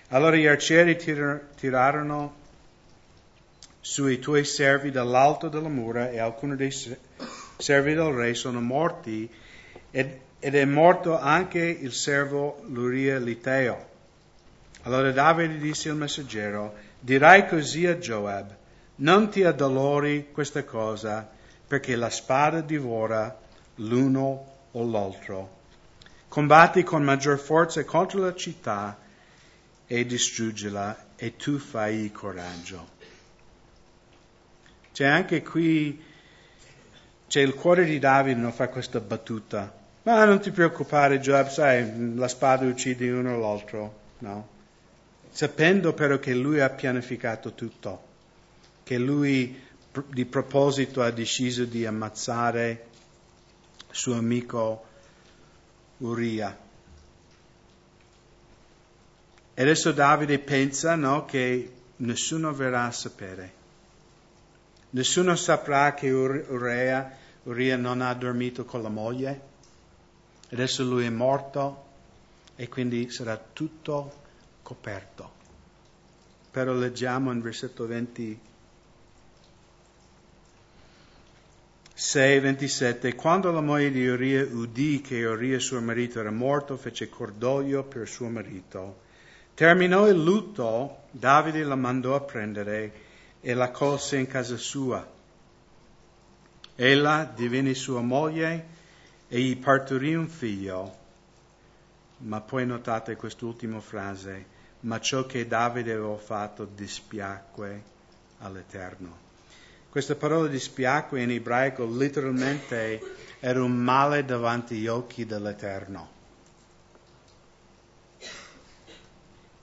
Allora 0.08 0.36
gli 0.36 0.48
arcieri 0.48 0.96
tir- 0.96 1.54
tirarono 1.56 2.41
sui 3.82 4.20
tuoi 4.20 4.46
servi 4.46 4.92
dall'alto 4.92 5.50
della 5.50 5.68
mura 5.68 6.12
e 6.12 6.20
alcuni 6.20 6.56
dei 6.56 6.72
servi 6.72 7.94
del 7.96 8.14
re 8.14 8.36
sono 8.36 8.62
morti 8.62 9.30
ed, 9.90 10.20
ed 10.40 10.56
è 10.56 10.66
morto 10.66 11.20
anche 11.20 11.60
il 11.60 11.92
servo 11.92 12.62
Luria 12.68 13.18
Liteo. 13.18 13.90
Allora 14.84 15.12
Davide 15.12 15.58
disse 15.58 15.90
al 15.90 15.98
messaggero, 15.98 16.76
dirai 17.00 17.48
così 17.48 17.86
a 17.86 17.96
Joab, 17.96 18.56
non 18.96 19.30
ti 19.30 19.44
addolori 19.44 20.30
questa 20.32 20.64
cosa, 20.64 21.30
perché 21.68 21.96
la 21.96 22.10
spada 22.10 22.62
divora 22.62 23.40
l'uno 23.76 24.54
o 24.72 24.90
l'altro. 24.90 25.60
Combatti 26.28 26.84
con 26.84 27.04
maggior 27.04 27.38
forza 27.38 27.84
contro 27.84 28.22
la 28.22 28.34
città 28.34 28.98
e 29.86 30.06
distruggila 30.06 31.10
e 31.16 31.36
tu 31.36 31.58
fai 31.58 32.12
coraggio. 32.12 33.00
C'è 34.94 35.06
anche 35.06 35.42
qui, 35.42 36.02
c'è 37.28 37.42
il 37.42 37.54
cuore 37.56 37.86
di 37.86 38.00
Davide 38.00 38.40
non 38.40 38.52
fa 38.52 38.68
questa 38.68 39.00
battuta. 39.00 39.80
Ma 40.04 40.26
non 40.26 40.40
ti 40.40 40.52
preoccupare 40.52 41.20
Joab, 41.20 41.48
sai, 41.48 42.16
la 42.16 42.28
spada 42.28 42.66
uccide 42.66 43.10
uno 43.12 43.36
o 43.36 43.40
l'altro, 43.40 44.00
no? 44.20 44.60
sapendo 45.32 45.94
però 45.94 46.20
che 46.20 46.34
lui 46.34 46.60
ha 46.60 46.70
pianificato 46.70 47.54
tutto, 47.54 48.04
che 48.84 48.98
lui 48.98 49.60
di 50.08 50.26
proposito 50.26 51.02
ha 51.02 51.12
deciso 51.12 51.66
di 51.66 51.86
ammazzare 51.86 52.88
suo 53.90 54.16
amico 54.16 54.86
Uria. 55.98 56.58
E 59.54 59.62
adesso 59.62 59.92
Davide 59.92 60.40
pensa 60.40 60.96
no, 60.96 61.26
che 61.26 61.72
nessuno 61.98 62.54
verrà 62.54 62.86
a 62.86 62.92
sapere. 62.92 63.60
Nessuno 64.94 65.38
saprà 65.38 65.94
che 65.94 66.12
Uria, 66.12 67.18
Uria 67.44 67.78
non 67.78 68.02
ha 68.02 68.14
dormito 68.14 68.66
con 68.66 68.82
la 68.82 68.90
moglie. 68.90 69.42
Adesso 70.52 70.84
lui 70.84 71.06
è 71.06 71.10
morto 71.10 71.86
e 72.58 72.68
quindi 72.68 73.10
sarà 73.10 73.42
tutto 73.54 74.12
coperto. 74.62 75.40
Però 76.52 76.74
leggiamo 76.74 77.32
in 77.32 77.42
versetto 77.42 77.88
26, 77.88 78.40
27, 82.40 83.16
quando 83.16 83.50
la 83.52 83.62
moglie 83.62 83.92
di 83.92 84.06
Uria 84.06 84.44
udì 84.44 85.00
che 85.00 85.24
Uria 85.26 85.60
suo 85.60 85.80
marito 85.80 86.20
era 86.20 86.32
morto, 86.32 86.76
fece 86.76 87.08
cordoglio 87.08 87.86
per 87.86 88.10
suo 88.10 88.28
marito. 88.28 89.04
Terminò 89.54 90.10
il 90.10 90.22
lutto, 90.22 91.04
Davide 91.12 91.64
la 91.64 91.76
mandò 91.76 92.16
a 92.16 92.22
prendere 92.22 93.10
e 93.42 93.54
la 93.54 93.72
colse 93.72 94.18
in 94.18 94.28
casa 94.28 94.56
sua. 94.56 95.06
Ella 96.76 97.32
divenne 97.36 97.74
sua 97.74 98.02
moglie 98.02 98.66
e 99.28 99.40
gli 99.40 99.58
partorì 99.58 100.16
un 100.16 100.28
figlio. 100.28 101.00
Ma 102.20 102.40
poi 102.40 102.66
notate 102.66 103.16
quest'ultima 103.16 103.80
frase, 103.80 104.46
ma 104.82 105.00
ciò 105.00 105.26
che 105.26 105.48
Davide 105.48 105.94
aveva 105.94 106.18
fatto 106.18 106.66
dispiacque 106.66 107.84
all'Eterno. 108.40 109.30
Questa 109.90 110.16
parola 110.16 110.48
dispiacque 110.48 111.22
in 111.22 111.32
ebraico 111.32 111.86
letteralmente 111.86 113.02
era 113.40 113.62
un 113.62 113.74
male 113.74 114.24
davanti 114.24 114.76
agli 114.76 114.88
occhi 114.88 115.26
dell'Eterno. 115.26 116.20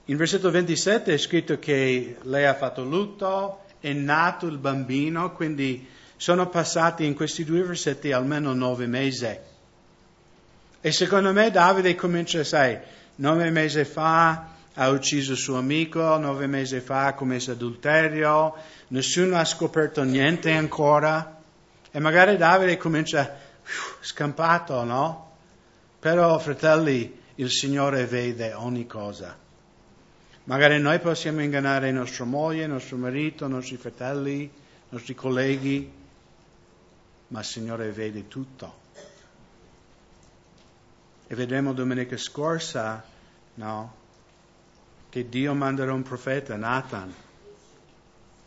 In 0.06 0.16
versetto 0.16 0.50
27 0.50 1.12
è 1.12 1.18
scritto 1.18 1.58
che 1.58 2.16
lei 2.22 2.44
ha 2.46 2.54
fatto 2.54 2.82
lutto, 2.82 3.64
è 3.80 3.92
nato 3.92 4.46
il 4.46 4.58
bambino, 4.58 5.32
quindi 5.32 5.86
sono 6.16 6.48
passati 6.48 7.04
in 7.04 7.14
questi 7.14 7.44
due 7.44 7.62
versetti 7.62 8.12
almeno 8.12 8.52
nove 8.52 8.86
mesi. 8.86 9.38
E 10.80 10.92
secondo 10.92 11.32
me 11.32 11.50
Davide 11.50 11.94
comincia, 11.94 12.42
sai, 12.44 12.78
nove 13.16 13.50
mesi 13.50 13.84
fa 13.84 14.56
ha 14.74 14.88
ucciso 14.90 15.34
suo 15.34 15.58
amico, 15.58 16.16
nove 16.18 16.46
mesi 16.46 16.80
fa 16.80 17.06
ha 17.06 17.14
commesso 17.14 17.52
adulterio, 17.52 18.54
nessuno 18.88 19.36
ha 19.36 19.44
scoperto 19.44 20.02
niente 20.04 20.52
ancora. 20.52 21.40
E 21.90 21.98
magari 21.98 22.36
Davide 22.36 22.76
comincia 22.76 23.36
scampato, 24.00 24.84
no? 24.84 25.32
Però, 25.98 26.38
fratelli, 26.38 27.20
il 27.36 27.50
Signore 27.50 28.04
vede 28.06 28.52
ogni 28.52 28.86
cosa. 28.86 29.36
Magari 30.48 30.80
noi 30.80 30.98
possiamo 30.98 31.42
ingannare 31.42 31.92
nostra 31.92 32.24
moglie, 32.24 32.66
nostro 32.66 32.96
marito, 32.96 33.46
nostri 33.48 33.76
fratelli, 33.76 34.50
nostri 34.88 35.14
colleghi, 35.14 35.92
ma 37.26 37.40
il 37.40 37.44
Signore 37.44 37.90
vede 37.90 38.28
tutto. 38.28 38.78
E 41.26 41.34
vedremo 41.34 41.74
domenica 41.74 42.16
scorsa, 42.16 43.04
no? 43.56 43.94
Che 45.10 45.28
Dio 45.28 45.52
manderà 45.52 45.92
un 45.92 46.02
profeta, 46.02 46.56
Nathan, 46.56 47.12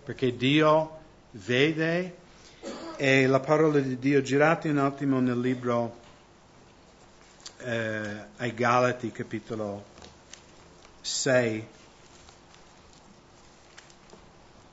perché 0.04 0.36
Dio 0.36 1.00
vede 1.34 2.16
e 2.96 3.28
la 3.28 3.40
parola 3.42 3.78
di 3.78 4.00
Dio, 4.00 4.24
girate 4.24 4.70
un 4.70 4.80
attimo 4.80 5.20
nel 5.20 5.40
libro 5.40 6.00
eh, 7.60 8.26
ai 8.38 8.54
Galati, 8.56 9.12
capitolo 9.12 9.86
6, 11.02 11.80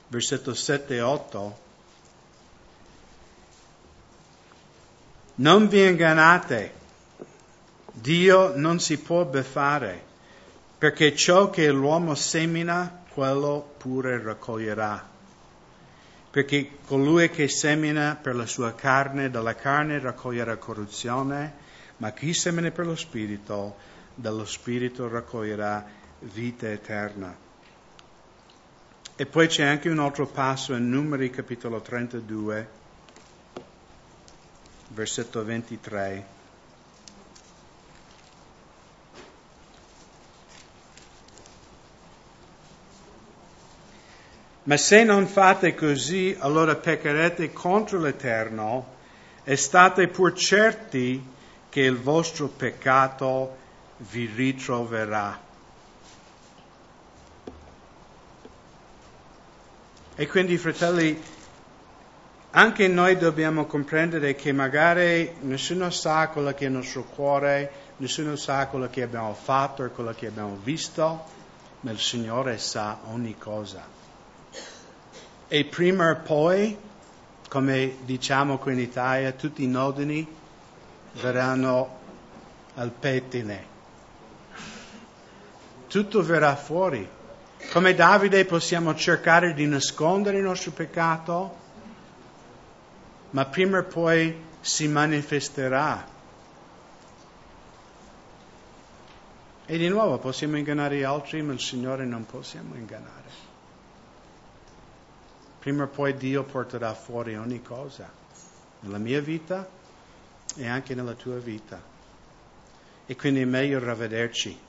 versetto 0.09 0.53
7 0.53 0.95
e 0.95 1.01
8. 1.01 1.59
Non 5.35 5.67
vi 5.69 5.87
ingannate, 5.87 6.73
Dio 7.93 8.55
non 8.55 8.79
si 8.79 8.99
può 8.99 9.23
beffare, 9.23 10.03
perché 10.77 11.15
ciò 11.15 11.49
che 11.49 11.69
l'uomo 11.71 12.15
semina, 12.15 13.03
quello 13.13 13.73
pure 13.77 14.21
raccoglierà. 14.21 15.07
Perché 16.31 16.77
colui 16.85 17.29
che 17.29 17.47
semina 17.47 18.17
per 18.21 18.35
la 18.35 18.45
sua 18.45 18.73
carne, 18.75 19.29
dalla 19.29 19.55
carne 19.55 19.99
raccoglierà 19.99 20.57
corruzione, 20.57 21.53
ma 21.97 22.11
chi 22.11 22.33
semina 22.33 22.69
per 22.71 22.85
lo 22.85 22.95
Spirito, 22.95 23.75
dallo 24.15 24.45
Spirito 24.45 25.07
raccoglierà 25.07 25.85
vita 26.19 26.69
eterna. 26.69 27.47
E 29.21 29.25
poi 29.25 29.47
c'è 29.47 29.65
anche 29.65 29.89
un 29.89 29.99
altro 29.99 30.27
passo 30.27 30.73
in 30.73 30.89
Numeri 30.89 31.29
capitolo 31.29 31.81
32, 31.81 32.69
versetto 34.87 35.43
23. 35.43 36.25
Ma 44.63 44.77
se 44.77 45.03
non 45.03 45.27
fate 45.27 45.75
così, 45.75 46.33
allora 46.39 46.77
peccherete 46.77 47.51
contro 47.51 47.99
l'Eterno 47.99 48.95
e 49.43 49.57
state 49.57 50.07
pur 50.07 50.31
certi 50.31 51.21
che 51.67 51.81
il 51.81 51.97
vostro 51.97 52.47
peccato 52.47 53.57
vi 53.97 54.31
ritroverà. 54.33 55.48
E 60.19 60.27
quindi, 60.27 60.57
fratelli, 60.57 61.17
anche 62.51 62.87
noi 62.89 63.15
dobbiamo 63.15 63.65
comprendere 63.65 64.35
che 64.35 64.51
magari 64.51 65.31
nessuno 65.43 65.89
sa 65.91 66.27
quello 66.27 66.53
che 66.53 66.65
è 66.65 66.67
il 66.67 66.73
nostro 66.73 67.03
cuore, 67.03 67.71
nessuno 67.97 68.35
sa 68.35 68.67
quello 68.67 68.89
che 68.89 69.01
abbiamo 69.01 69.33
fatto 69.33 69.85
e 69.85 69.89
quello 69.91 70.13
che 70.13 70.27
abbiamo 70.27 70.59
visto, 70.61 71.23
ma 71.79 71.91
il 71.91 71.99
Signore 71.99 72.57
sa 72.57 72.99
ogni 73.05 73.37
cosa 73.37 73.97
e 75.51 75.65
prima 75.65 76.11
o 76.11 76.15
poi, 76.17 76.77
come 77.47 77.95
diciamo 78.01 78.59
qui 78.59 78.73
in 78.73 78.79
Italia, 78.79 79.31
tutti 79.31 79.63
i 79.63 79.67
nodini 79.67 80.27
verranno 81.13 81.97
al 82.75 82.91
pettine. 82.91 83.65
Tutto 85.87 86.21
verrà 86.21 86.55
fuori. 86.55 87.17
Come 87.71 87.93
Davide 87.93 88.45
possiamo 88.45 88.95
cercare 88.95 89.53
di 89.53 89.65
nascondere 89.65 90.37
il 90.37 90.43
nostro 90.43 90.71
peccato, 90.71 91.57
ma 93.31 93.45
prima 93.45 93.79
o 93.79 93.83
poi 93.83 94.35
si 94.59 94.87
manifesterà. 94.87 96.07
E 99.65 99.77
di 99.77 99.87
nuovo 99.87 100.17
possiamo 100.17 100.57
ingannare 100.57 100.97
gli 100.97 101.03
altri, 101.03 101.41
ma 101.43 101.53
il 101.53 101.59
Signore 101.59 102.05
non 102.05 102.25
possiamo 102.25 102.75
ingannare 102.75 103.19
prima 105.59 105.83
o 105.83 105.87
poi 105.87 106.15
Dio 106.15 106.43
porterà 106.43 106.93
fuori 106.93 107.35
ogni 107.35 107.61
cosa, 107.61 108.09
nella 108.79 108.97
mia 108.97 109.21
vita 109.21 109.69
e 110.55 110.67
anche 110.67 110.95
nella 110.95 111.13
tua 111.13 111.37
vita. 111.37 111.79
E 113.05 113.15
quindi 113.15 113.41
è 113.41 113.45
meglio 113.45 113.79
ravvederci. 113.79 114.67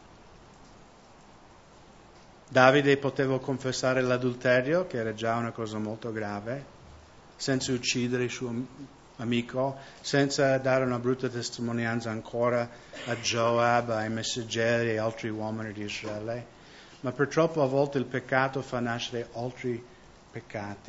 Davide 2.52 2.96
poteva 2.96 3.38
confessare 3.38 4.00
l'adulterio, 4.00 4.88
che 4.88 4.96
era 4.96 5.14
già 5.14 5.36
una 5.36 5.52
cosa 5.52 5.78
molto 5.78 6.10
grave, 6.10 6.64
senza 7.36 7.70
uccidere 7.70 8.24
il 8.24 8.30
suo 8.30 8.52
amico, 9.18 9.76
senza 10.00 10.58
dare 10.58 10.84
una 10.84 10.98
brutta 10.98 11.28
testimonianza 11.28 12.10
ancora 12.10 12.68
a 13.06 13.14
Joab, 13.14 13.90
ai 13.90 14.10
messaggeri 14.10 14.90
e 14.90 14.98
altri 14.98 15.28
uomini 15.28 15.72
di 15.72 15.84
Israele. 15.84 16.44
Ma 17.02 17.12
purtroppo 17.12 17.62
a 17.62 17.66
volte 17.66 17.98
il 17.98 18.04
peccato 18.04 18.62
fa 18.62 18.80
nascere 18.80 19.28
altri 19.34 19.80
peccati. 20.32 20.88